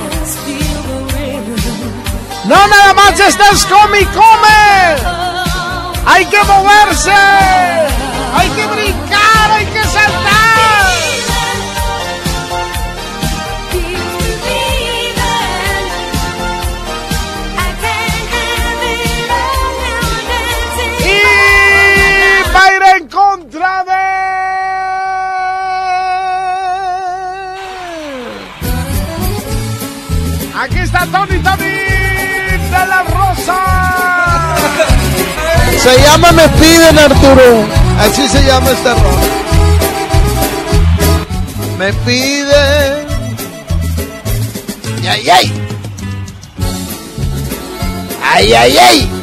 [2.46, 4.96] No nada más estás come y come.
[6.06, 7.12] Hay que moverse.
[8.34, 9.57] Hay que brincar,
[31.12, 33.58] Tony Tony de la Rosa.
[35.78, 37.66] Se llama Me Piden Arturo.
[38.00, 39.28] Así se llama esta rola.
[41.78, 43.08] Me piden.
[45.08, 45.52] ¡Ay, ay!
[48.22, 49.17] ¡Ay, ay, ay!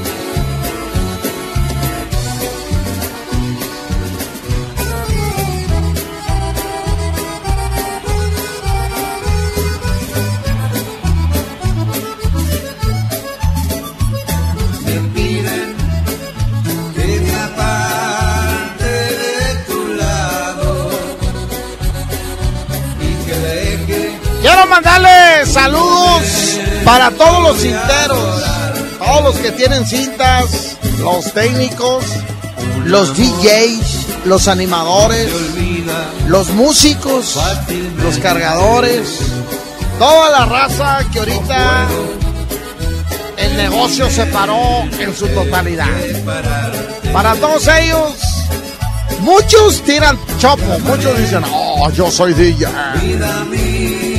[27.48, 28.44] Los cinteros,
[28.98, 32.04] todos los que tienen cintas, los técnicos,
[32.86, 35.30] los DJs, los animadores,
[36.28, 37.38] los músicos,
[38.02, 39.20] los cargadores,
[40.00, 41.88] toda la raza que ahorita
[43.38, 45.86] el negocio se paró en su totalidad.
[47.14, 48.14] Para todos ellos,
[49.20, 52.68] muchos tiran chopo, muchos dicen, oh, yo soy DJ.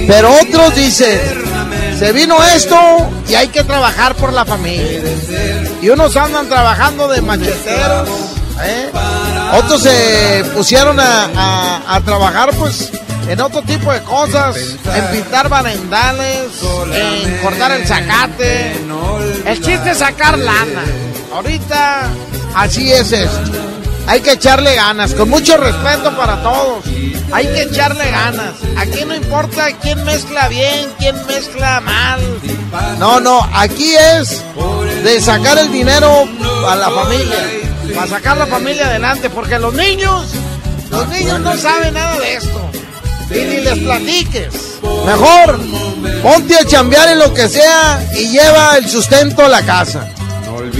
[0.06, 1.45] Pero otros dicen,
[1.98, 2.76] se vino esto
[3.28, 5.02] y hay que trabajar por la familia.
[5.82, 8.08] Y unos andan trabajando de macheteros,
[8.62, 8.90] ¿eh?
[9.54, 12.90] otros se pusieron a, trabajar pues
[13.28, 16.48] en otro tipo de cosas, en pintar barandales,
[16.92, 18.72] en cortar el zacate.
[19.44, 20.84] El chiste es sacar lana.
[21.32, 22.08] Ahorita
[22.54, 23.75] así es esto.
[24.06, 26.84] Hay que echarle ganas, con mucho respeto para todos.
[27.32, 28.54] Hay que echarle ganas.
[28.76, 32.20] Aquí no importa quién mezcla bien, quién mezcla mal.
[32.98, 34.42] No, no, aquí es
[35.02, 36.28] de sacar el dinero
[36.68, 37.36] a la familia,
[37.94, 40.26] para sacar la familia adelante, porque los niños,
[40.90, 42.70] los niños no saben nada de esto.
[43.30, 44.54] Y ni les platiques.
[45.04, 45.60] Mejor
[46.22, 50.08] ponte a chambear en lo que sea y lleva el sustento a la casa.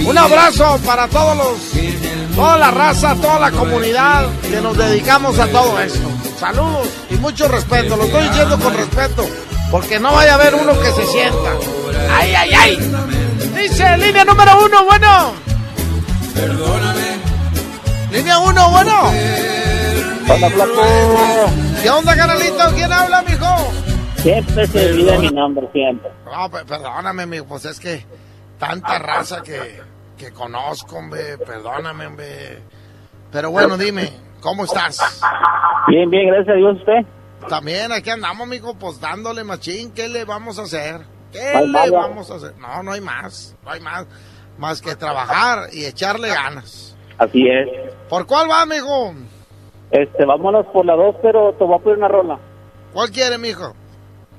[0.07, 5.47] Un abrazo para todos los, toda la raza, toda la comunidad que nos dedicamos a
[5.49, 6.09] todo esto.
[6.39, 7.97] Saludos y mucho respeto.
[7.97, 9.27] Lo estoy diciendo con respeto,
[9.71, 11.51] porque no vaya a haber uno que se sienta.
[12.11, 12.93] Ay, ay, ay.
[13.61, 15.33] Dice línea número uno, bueno.
[18.13, 19.13] Línea uno, bueno.
[20.29, 20.83] Hola, flaco.
[21.83, 22.71] ¿Qué onda, canalito?
[22.75, 23.73] ¿Quién habla, mijo?
[24.23, 26.11] Siempre se olvida mi nombre, siempre.
[26.25, 28.05] No, pe- perdóname, mijo, pues es que
[28.59, 29.81] tanta raza que,
[30.17, 32.63] que conozco, hombre, perdóname, hombre.
[33.33, 34.11] Pero bueno, dime,
[34.41, 35.21] ¿cómo estás?
[35.89, 37.05] Bien, bien, gracias a Dios usted.
[37.49, 39.93] También aquí andamos, mijo, pues dándole machín.
[39.93, 41.03] ¿Qué le vamos a hacer?
[41.31, 42.57] ¿Qué le vamos a hacer?
[42.59, 43.57] No, no hay más.
[43.65, 44.07] No hay más.
[44.59, 46.97] Más que trabajar y echarle ganas.
[47.19, 47.69] Así es.
[48.09, 49.15] ¿Por cuál va, mijo?
[49.91, 52.39] Este, vámonos por la dos, pero te voy a poner una rola.
[52.93, 53.75] ¿Cuál quiere, mijo?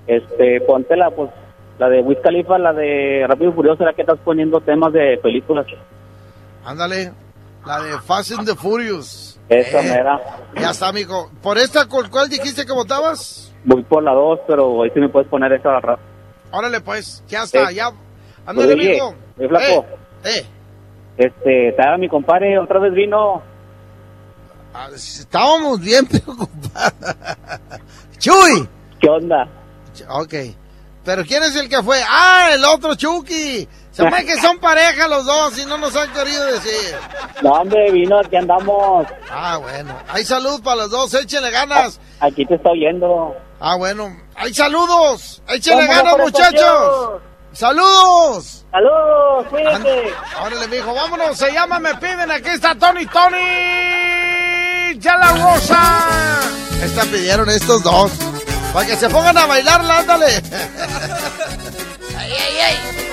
[0.07, 1.30] Este, póntela, pues,
[1.79, 5.17] la de Wiz Khalifa, la de Rápido y Furioso, la que estás poniendo temas de
[5.21, 5.65] películas.
[6.65, 7.11] Ándale.
[7.65, 9.39] La de Fast and the Furious.
[9.49, 10.19] Esa Eh, mera.
[10.59, 11.29] Ya está, mijo.
[11.41, 13.53] ¿Por esta con cuál dijiste que votabas?
[13.65, 15.99] Voy por la dos, pero ahí sí me puedes poner esa rap.
[16.51, 17.23] Órale, pues.
[17.27, 17.91] Ya está, Eh, ya.
[18.45, 19.13] Ándale, oye, mijo.
[19.39, 19.85] eh, flaco.
[20.23, 20.45] Eh, eh.
[21.17, 23.41] Este, te haga mi compadre, otra vez vino.
[24.73, 26.93] Ah, Estábamos bien preocupados.
[28.19, 28.67] ¡Chuy!
[28.99, 29.47] ¿Qué onda?
[30.09, 30.33] Ok.
[31.07, 32.03] ¿Pero quién es el que fue?
[32.05, 33.65] ¡Ah, el otro Chucky!
[33.91, 36.97] Se ve que son pareja los dos y no nos han querido decir.
[37.41, 39.07] No, hombre, vino, aquí andamos.
[39.31, 39.97] Ah, bueno.
[40.09, 42.01] Hay salud para los dos, échenle ganas.
[42.19, 43.34] Aquí te está oyendo.
[43.57, 44.17] Ah, bueno.
[44.35, 45.41] Hay saludos.
[45.47, 47.21] Échenle ganas, muchachos.
[47.53, 48.65] ¡Saludos!
[48.69, 49.47] ¡Saludos!
[49.49, 50.13] ¡Cuídate!
[50.43, 51.38] Órale, mijo, vámonos.
[51.38, 52.29] Se llama Me Piden.
[52.31, 53.38] Aquí está Tony Tony.
[54.99, 56.41] ¡Ya la goza!
[56.84, 58.11] Esta pidieron estos dos.
[58.77, 60.27] Para que se pongan a bailarla, ándale.
[62.15, 63.06] ¡Ay, ay, ay!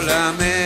[0.00, 0.57] Solamente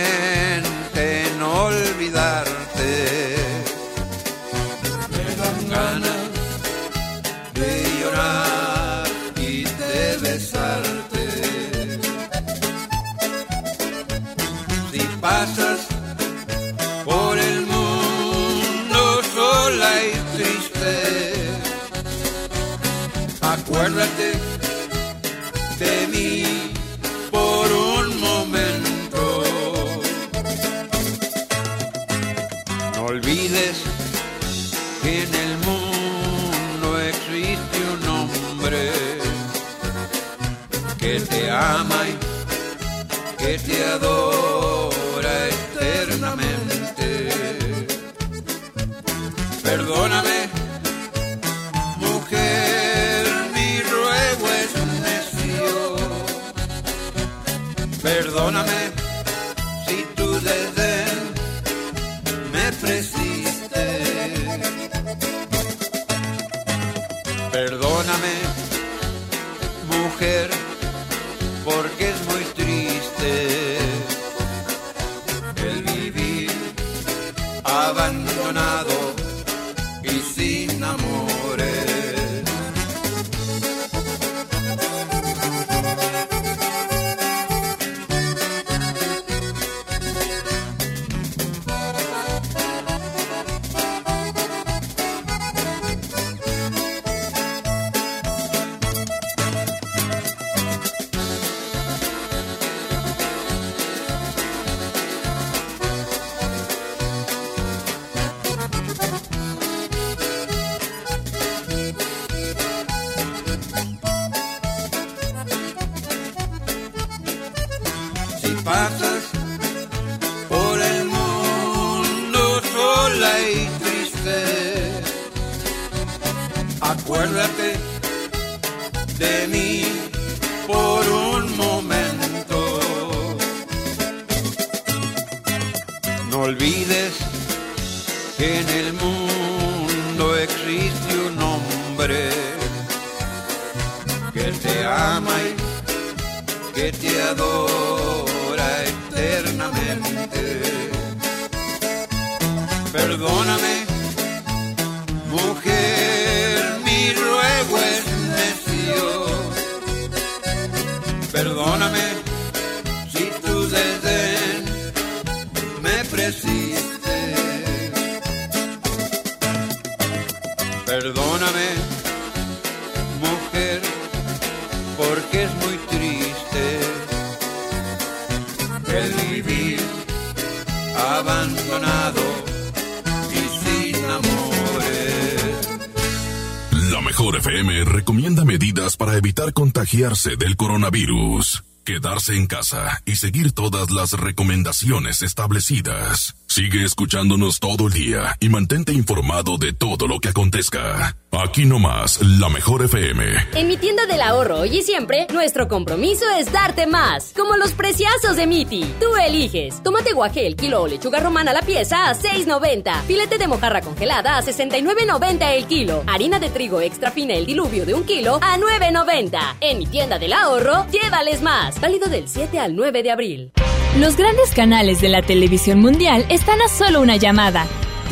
[190.03, 191.63] del coronavirus.
[191.85, 196.35] Quedarse en casa y seguir todas las recomendaciones establecidas.
[196.45, 201.15] Sigue escuchándonos todo el día y mantente informado de todo lo que acontezca.
[201.43, 203.21] Aquí nomás, la mejor FM.
[203.55, 207.33] En mi tienda del ahorro hoy y siempre, nuestro compromiso es darte más.
[207.35, 208.85] Como los preciazos de Miti.
[208.97, 209.83] Tú eliges.
[209.83, 213.01] Tomate guaje el kilo o lechuga romana la pieza a 6.90.
[213.01, 216.03] Filete de mojarra congelada a 69.90 el kilo.
[216.07, 219.57] Harina de trigo extra fina el diluvio de un kilo a 9.90.
[219.59, 221.81] En mi tienda del ahorro, llévales más.
[221.81, 223.51] Válido del 7 al 9 de abril.
[223.99, 227.67] Los grandes canales de la televisión mundial están a solo una llamada.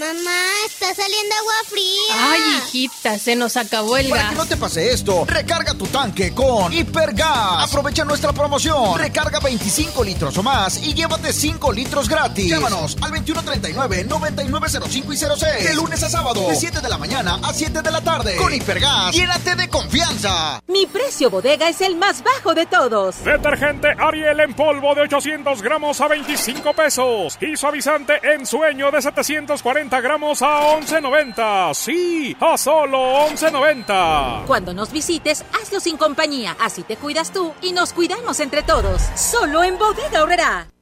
[0.00, 2.14] Mamá, está saliendo agua fría.
[2.14, 4.30] Ay, hijita, se nos acabó el Para gas.
[4.30, 7.64] que no te pase esto, recarga tu tanque con Hipergas.
[7.68, 8.98] Aprovecha nuestra promoción.
[8.98, 12.48] Recarga 25 litros o más y llévate 5 litros gratis.
[12.48, 15.68] Llámanos al 2139-9905 y 06.
[15.68, 18.36] De lunes a sábado, de 7 de la mañana a 7 de la tarde.
[18.36, 20.62] Con Hipergas, llénate de confianza.
[20.66, 23.22] Mi precio bodega es el más bajo de todos.
[23.22, 27.36] Detergente Ariel en polvo de 800 gramos a 25 pesos.
[27.42, 31.74] Y suavizante en sueño de 740 gramos a 11.90.
[31.74, 34.44] Sí, a solo 11.90.
[34.46, 36.56] Cuando nos visites, hazlo sin compañía.
[36.60, 39.02] Así te cuidas tú y nos cuidamos entre todos.
[39.16, 40.68] Solo en Bodega Horrera.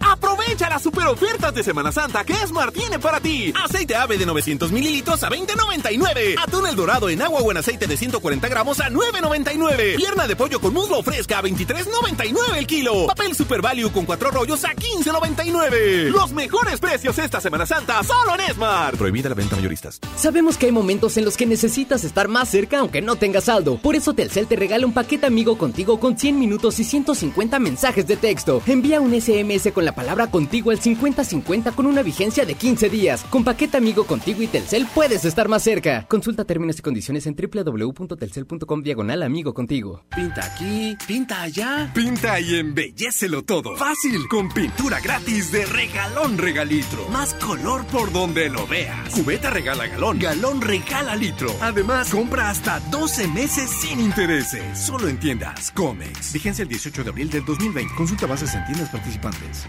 [0.00, 3.52] Aprovecha las super ofertas de Semana Santa que Esmar tiene para ti.
[3.64, 6.36] Aceite ave de 900 mililitros a 20.99.
[6.42, 9.96] Atún el dorado en agua o en aceite de 140 gramos a 9.99.
[9.96, 13.06] Pierna de pollo con muslo fresca a 23.99 el kilo.
[13.06, 16.10] Papel Super Value con cuatro rollos a 15.99.
[16.10, 18.96] Los mejores precios esta Semana Santa solo en Esmar.
[18.96, 20.00] Prohibida la venta mayoristas.
[20.16, 23.78] Sabemos que hay momentos en los que necesitas estar más cerca aunque no tengas saldo.
[23.78, 28.06] Por eso Telcel te regala un paquete amigo contigo con 100 minutos y 150 mensajes
[28.06, 28.62] de texto.
[28.66, 33.24] Envía un SMS con la palabra contigo al 5050 con una vigencia de 15 días.
[33.30, 36.06] Con paquete amigo contigo y Telcel puedes estar más cerca.
[36.08, 40.02] Consulta términos y condiciones en www.telcel.com diagonal amigo contigo.
[40.14, 41.90] Pinta aquí, pinta allá.
[41.94, 43.76] Pinta y embellecelo todo.
[43.76, 47.08] Fácil, con pintura gratis de regalón regalitro.
[47.10, 49.10] Más color por donde lo veas.
[49.10, 51.48] Cubeta regala galón, galón regala litro.
[51.60, 54.78] Además, compra hasta 12 meses sin intereses.
[54.78, 56.32] Solo en tiendas Comex.
[56.32, 57.94] Vigencia el 18 de abril del 2020.
[57.94, 59.68] Consulta bases en tiendas participantes.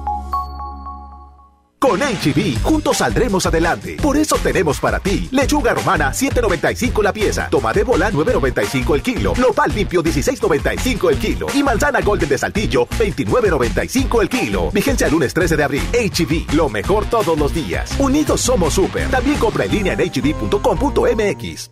[1.81, 3.97] Con HB, juntos saldremos adelante.
[3.99, 9.33] Por eso tenemos para ti lechuga romana 7.95 la pieza, tomate bola 9.95 el kilo,
[9.35, 14.69] nopal limpio 16.95 el kilo y manzana golden de saltillo 29.95 el kilo.
[14.71, 15.83] Vigencia lunes 13 de abril.
[15.91, 17.95] HB, lo mejor todos los días.
[17.97, 19.09] Unidos somos super.
[19.09, 21.71] También compra en línea en hb.com.mx.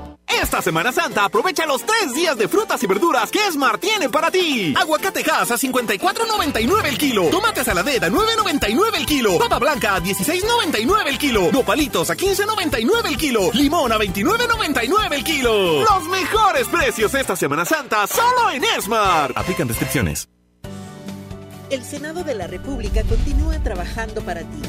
[0.39, 4.31] Esta Semana Santa aprovecha los tres días de frutas y verduras que Smart tiene para
[4.31, 4.73] ti.
[4.77, 7.25] Aguacate Hass a 54.99 el kilo.
[7.29, 9.37] Tomate saladera a 9.99 el kilo.
[9.37, 11.51] Papa blanca a 16.99 el kilo.
[11.51, 13.51] Nopalitos a 15.99 el kilo.
[13.53, 15.83] Limón a 29.99 el kilo.
[15.83, 19.37] Los mejores precios esta Semana Santa solo en Smart.
[19.37, 20.29] Aplican restricciones.
[21.69, 24.61] El Senado de la República continúa trabajando para ti.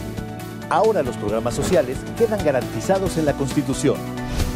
[0.70, 3.96] Ahora los programas sociales quedan garantizados en la Constitución.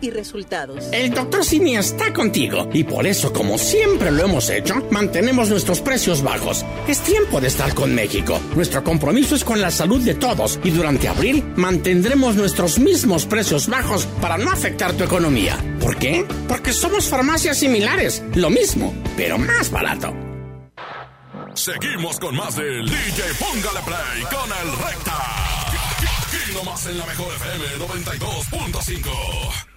[0.00, 0.88] y resultados.
[0.92, 5.80] El doctor Simi está contigo y por eso, como siempre lo hemos hecho, mantenemos nuestros
[5.80, 6.64] precios bajos.
[6.88, 8.40] Es tiempo de estar con México.
[8.54, 13.68] Nuestro compromiso es con la salud de todos y durante abril mantendremos nuestros mismos precios
[13.68, 15.56] bajos para no afectar tu economía.
[15.80, 16.24] ¿Por qué?
[16.48, 20.14] Porque somos farmacias similares, lo mismo, pero más barato.
[21.54, 25.12] Seguimos con más del DJ Póngale Play con el Recta.
[26.26, 29.69] Aquí nomás en la mejor FM 92.5.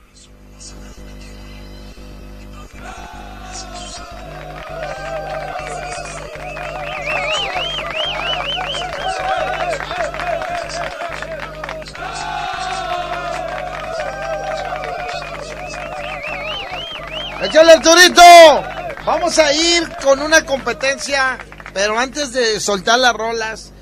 [17.44, 18.22] ¡Échale Arturito!
[19.06, 21.38] Vamos a ir con una competencia,
[21.74, 23.74] pero antes de soltar las rolas,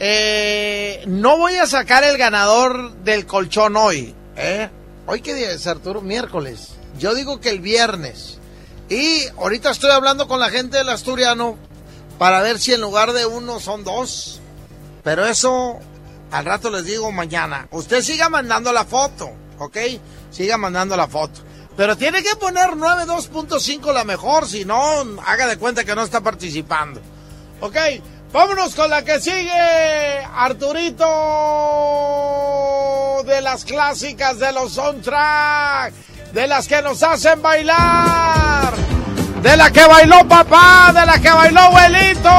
[0.00, 4.14] eh, no voy a sacar el ganador del colchón hoy.
[4.36, 4.68] ¿eh?
[5.06, 6.00] ¿Hoy qué día es, Arturo?
[6.00, 6.70] Miércoles.
[6.98, 8.38] Yo digo que el viernes.
[8.88, 11.56] Y ahorita estoy hablando con la gente del Asturiano
[12.18, 14.40] para ver si en lugar de uno son dos.
[15.02, 15.78] Pero eso
[16.30, 17.68] al rato les digo mañana.
[17.70, 19.76] Usted siga mandando la foto, ¿ok?
[20.30, 21.40] Siga mandando la foto.
[21.76, 26.20] Pero tiene que poner 92.5 la mejor, si no, haga de cuenta que no está
[26.20, 27.00] participando.
[27.60, 27.76] Ok,
[28.32, 30.24] vámonos con la que sigue.
[30.34, 31.04] Arturito
[33.24, 35.94] de las clásicas de los soundtrack,
[36.34, 38.74] de las que nos hacen bailar,
[39.40, 42.30] de la que bailó papá, de la que bailó abuelito.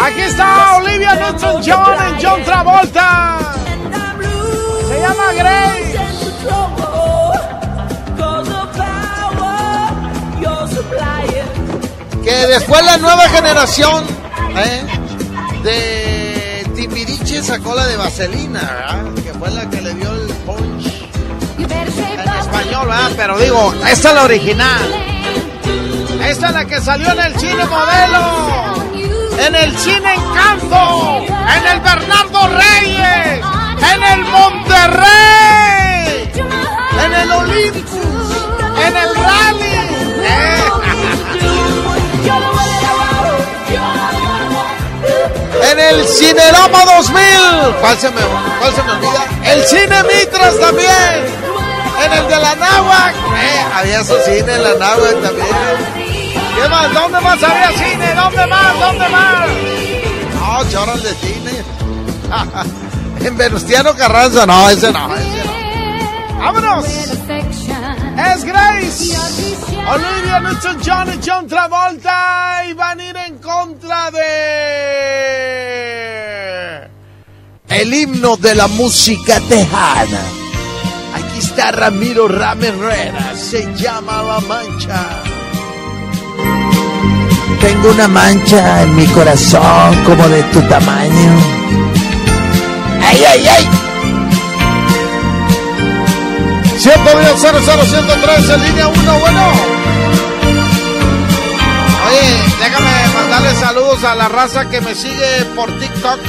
[0.00, 3.38] Aquí está Olivia Newton-John en John Travolta.
[4.88, 5.98] Se llama Grace.
[12.24, 14.06] Que después la nueva generación
[14.56, 14.86] ¿eh?
[15.62, 19.04] de Timbiriche sacó la de Vaselina.
[19.44, 20.86] Fue la que le dio el punch
[21.58, 23.10] en español, ¿verdad?
[23.14, 25.04] Pero digo, esta es la original.
[26.26, 28.94] Esta es la que salió en el cine modelo.
[29.38, 31.26] En el cine Encanto.
[31.26, 33.44] En el Bernardo Reyes.
[33.92, 34.72] En el Monterrey.
[37.04, 38.46] En el Olympus.
[38.78, 39.74] En el Rally.
[40.24, 40.63] Eh.
[45.70, 47.74] En el Cinerama 2000.
[47.80, 48.20] ¿Cuál se me,
[48.60, 49.24] cuál se me olvida?
[49.44, 51.44] El Cine Mitras también.
[52.04, 53.14] En el de la náhuac.
[53.14, 56.04] Eh, había su cine en la náhuac también.
[56.54, 56.92] ¿Qué más?
[56.92, 58.14] ¿Dónde más había cine?
[58.14, 58.80] ¿Dónde más?
[58.80, 59.48] ¿Dónde más?
[60.34, 61.64] No, choras de cine.
[63.26, 65.54] en Venustiano Carranza, no, ese no, ese no.
[66.38, 66.84] ¡Vámonos!
[66.86, 69.16] Es Grace.
[69.86, 74.24] Olivia Newton-John y John Travolta y van a ir en contra de
[77.68, 80.20] el himno de la música tejana.
[81.14, 85.22] Aquí está Ramiro Rame Herrera, se llama La Mancha.
[87.60, 91.38] Tengo una mancha en mi corazón como de tu tamaño.
[93.02, 93.68] ¡Ay, ay, ay!
[96.78, 99.52] 110 en línea 1, bueno.
[102.06, 103.03] Oye, déjame
[103.34, 106.20] mandarle saludos a la raza que me sigue por TikTok.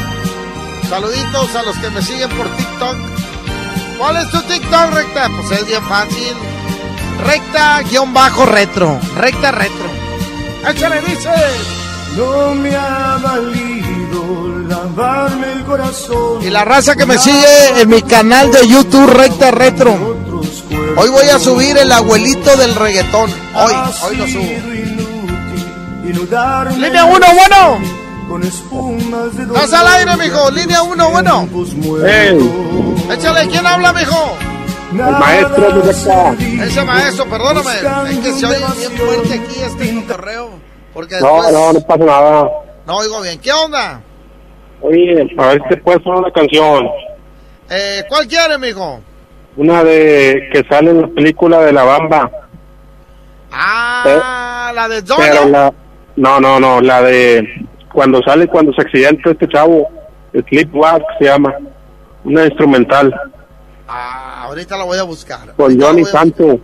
[0.90, 2.95] Saluditos a los que me siguen por TikTok.
[3.98, 5.30] ¿Cuál es tu TikTok, recta?
[5.30, 6.34] Pues es bien fácil.
[7.23, 8.99] Recta guion bajo retro.
[9.18, 9.86] Recta retro.
[10.68, 11.30] Échale, dice.
[12.18, 16.41] No me ha valido lavarme el corazón.
[16.41, 19.94] Y la raza que me sigue en mi canal de YouTube Recta Retro.
[20.98, 23.30] Hoy voy a subir el abuelito del reggaetón.
[23.53, 23.73] Hoy,
[24.03, 24.95] hoy lo subo.
[26.06, 27.80] Línea 1, bueno.
[29.56, 30.52] Estás al aire, mijo.
[30.52, 31.49] Línea 1, bueno.
[33.11, 34.38] Échale, ¿quién habla, mijo?
[34.91, 36.36] El maestro de acá.
[36.64, 37.72] Ese maestro, perdóname.
[38.11, 40.49] Es que se oye bien fuerte aquí este correo.
[40.94, 41.53] Porque No, después...
[41.53, 42.49] no, no pasa nada.
[42.86, 43.40] No oigo bien.
[43.40, 44.02] ¿Qué onda?
[44.82, 46.88] Oye, a ver si te puedes poner una canción.
[47.69, 49.02] Eh, ¿Cuál quiere, mijo?
[49.57, 52.30] Una de que sale en la película de La Bamba.
[53.52, 55.45] Ah, la de Pero Doña.
[55.45, 55.73] la...
[56.16, 57.44] No, no, no, la de
[57.92, 59.88] cuando sale, cuando se accidenta este chavo.
[60.50, 61.54] Sleepwalk se llama.
[62.24, 63.14] Una instrumental.
[63.88, 65.54] Ah, ahorita la voy a buscar.
[65.56, 66.60] Con Johnny voy a- Santo.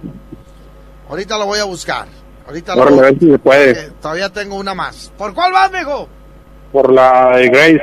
[1.10, 2.07] Ahorita la voy a buscar.
[2.48, 3.91] Ahorita la voy si se puede.
[4.02, 5.11] Todavía tengo una más.
[5.18, 6.07] ¿Por cuál vas, mijo?
[6.72, 7.82] Por la de Grace.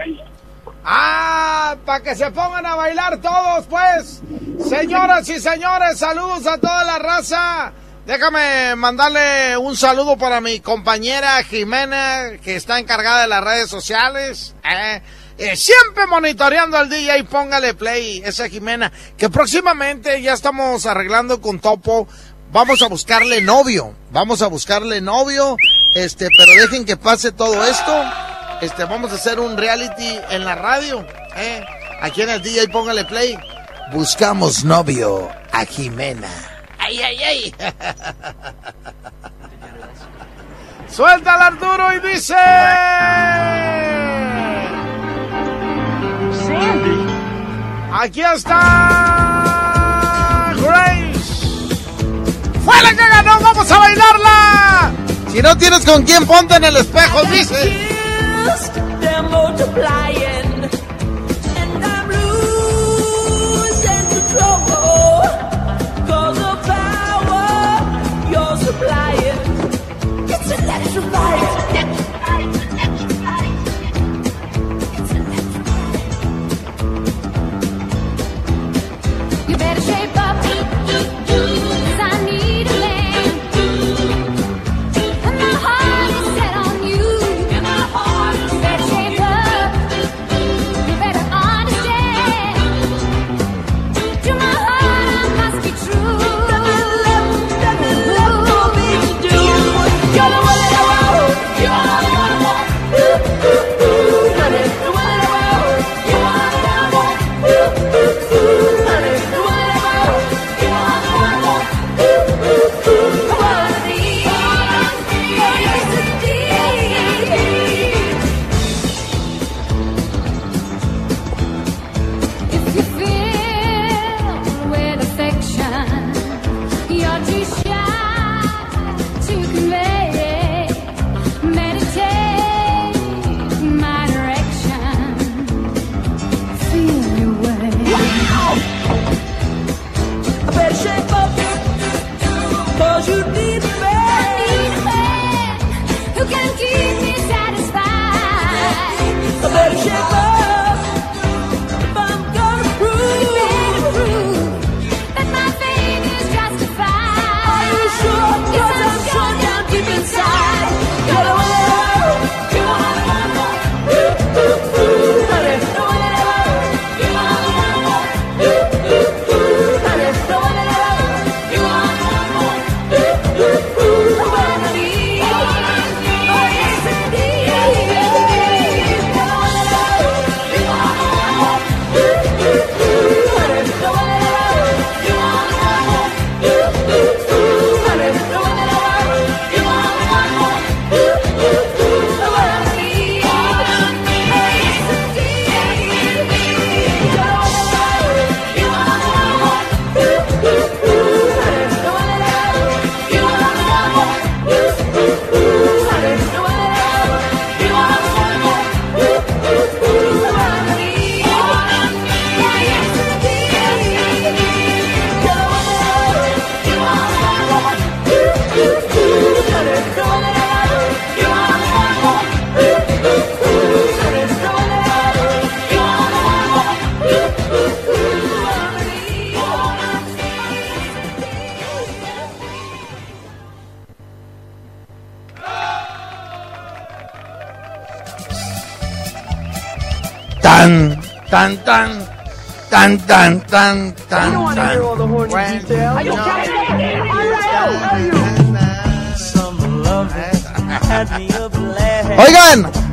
[0.85, 4.23] Ah, para que se pongan a bailar todos, pues.
[4.67, 7.73] Señoras y señores, saludos a toda la raza.
[8.09, 14.55] Déjame mandarle un saludo para mi compañera Jimena, que está encargada de las redes sociales.
[14.65, 15.03] Eh,
[15.37, 18.91] eh, siempre monitoreando al DJ, póngale play, esa Jimena.
[19.19, 22.09] Que próximamente ya estamos arreglando con Topo.
[22.51, 23.95] Vamos a buscarle novio.
[24.11, 25.59] Vamos a buscarle novio.
[25.93, 28.05] Este, pero dejen que pase todo esto.
[28.63, 31.07] Este, vamos a hacer un reality en la radio.
[31.37, 31.63] ¿eh?
[32.01, 33.39] Aquí en el DJ, póngale play.
[33.93, 36.58] Buscamos novio a Jimena.
[36.89, 37.55] ¡Ay, ay, ay!
[40.91, 42.35] Suéltala, Arturo, y dice...
[46.33, 47.07] Sandy.
[47.93, 48.63] Aquí está...
[50.57, 51.69] Grace.
[52.65, 53.39] ¡Fue la que ganó!
[53.39, 54.91] ¡Vamos a bailarla!
[55.31, 57.87] Si no tienes con quién, ponte en el espejo, dice.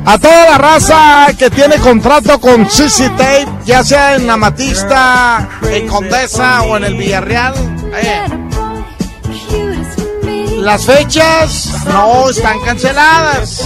[0.06, 5.88] A toda la raza que tiene contrato con CC Tape, ya sea en Amatista, en
[5.88, 7.54] Condesa o en el Villarreal,
[7.92, 8.24] eh,
[10.60, 13.62] las fechas no están canceladas.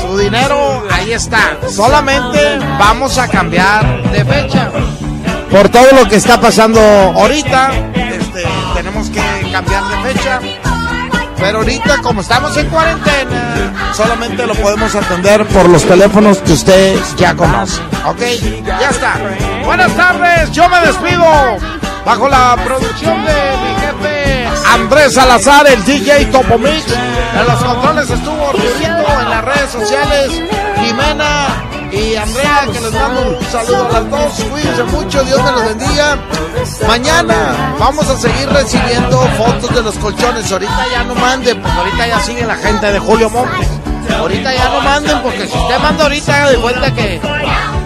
[0.00, 1.58] Su dinero ahí está.
[1.70, 4.70] Solamente vamos a cambiar de fecha.
[5.50, 9.20] Por todo lo que está pasando ahorita, este, tenemos que
[9.52, 10.40] cambiar de fecha.
[11.38, 16.98] Pero ahorita, como estamos en cuarentena, solamente lo podemos atender por los teléfonos que usted
[17.16, 17.80] ya conoce.
[18.06, 18.20] ¿Ok?
[18.64, 19.14] Ya está.
[19.64, 21.24] Buenas tardes, yo me despido.
[22.04, 24.28] Bajo la producción de mi jefe
[24.72, 26.84] Andrés Salazar, el DJ Topomix.
[27.38, 30.42] En los controles estuvo Rudito, en las redes sociales
[30.80, 34.44] Jimena y Andrea, que les mando un saludo a las dos.
[34.50, 36.18] Cuídense mucho, Dios me los bendiga.
[36.86, 40.50] Mañana vamos a seguir recibiendo fotos de los colchones.
[40.52, 43.68] Ahorita ya no manden, porque ahorita ya sigue la gente de Julio Montes.
[44.18, 47.20] Ahorita ya no manden, porque si usted manda ahorita, de cuenta que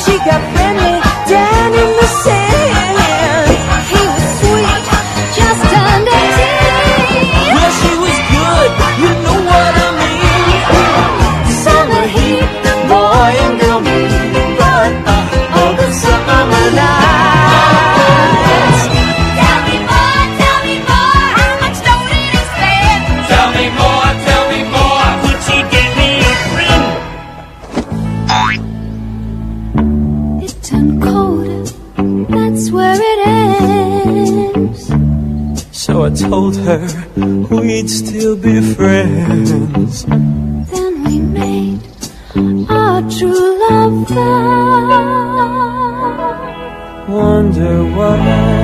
[0.04, 0.63] she got
[36.28, 36.80] told her
[37.50, 40.04] we'd still be friends.
[40.04, 41.80] Then we made
[42.68, 45.34] our true love vow.
[47.08, 48.63] Wonder what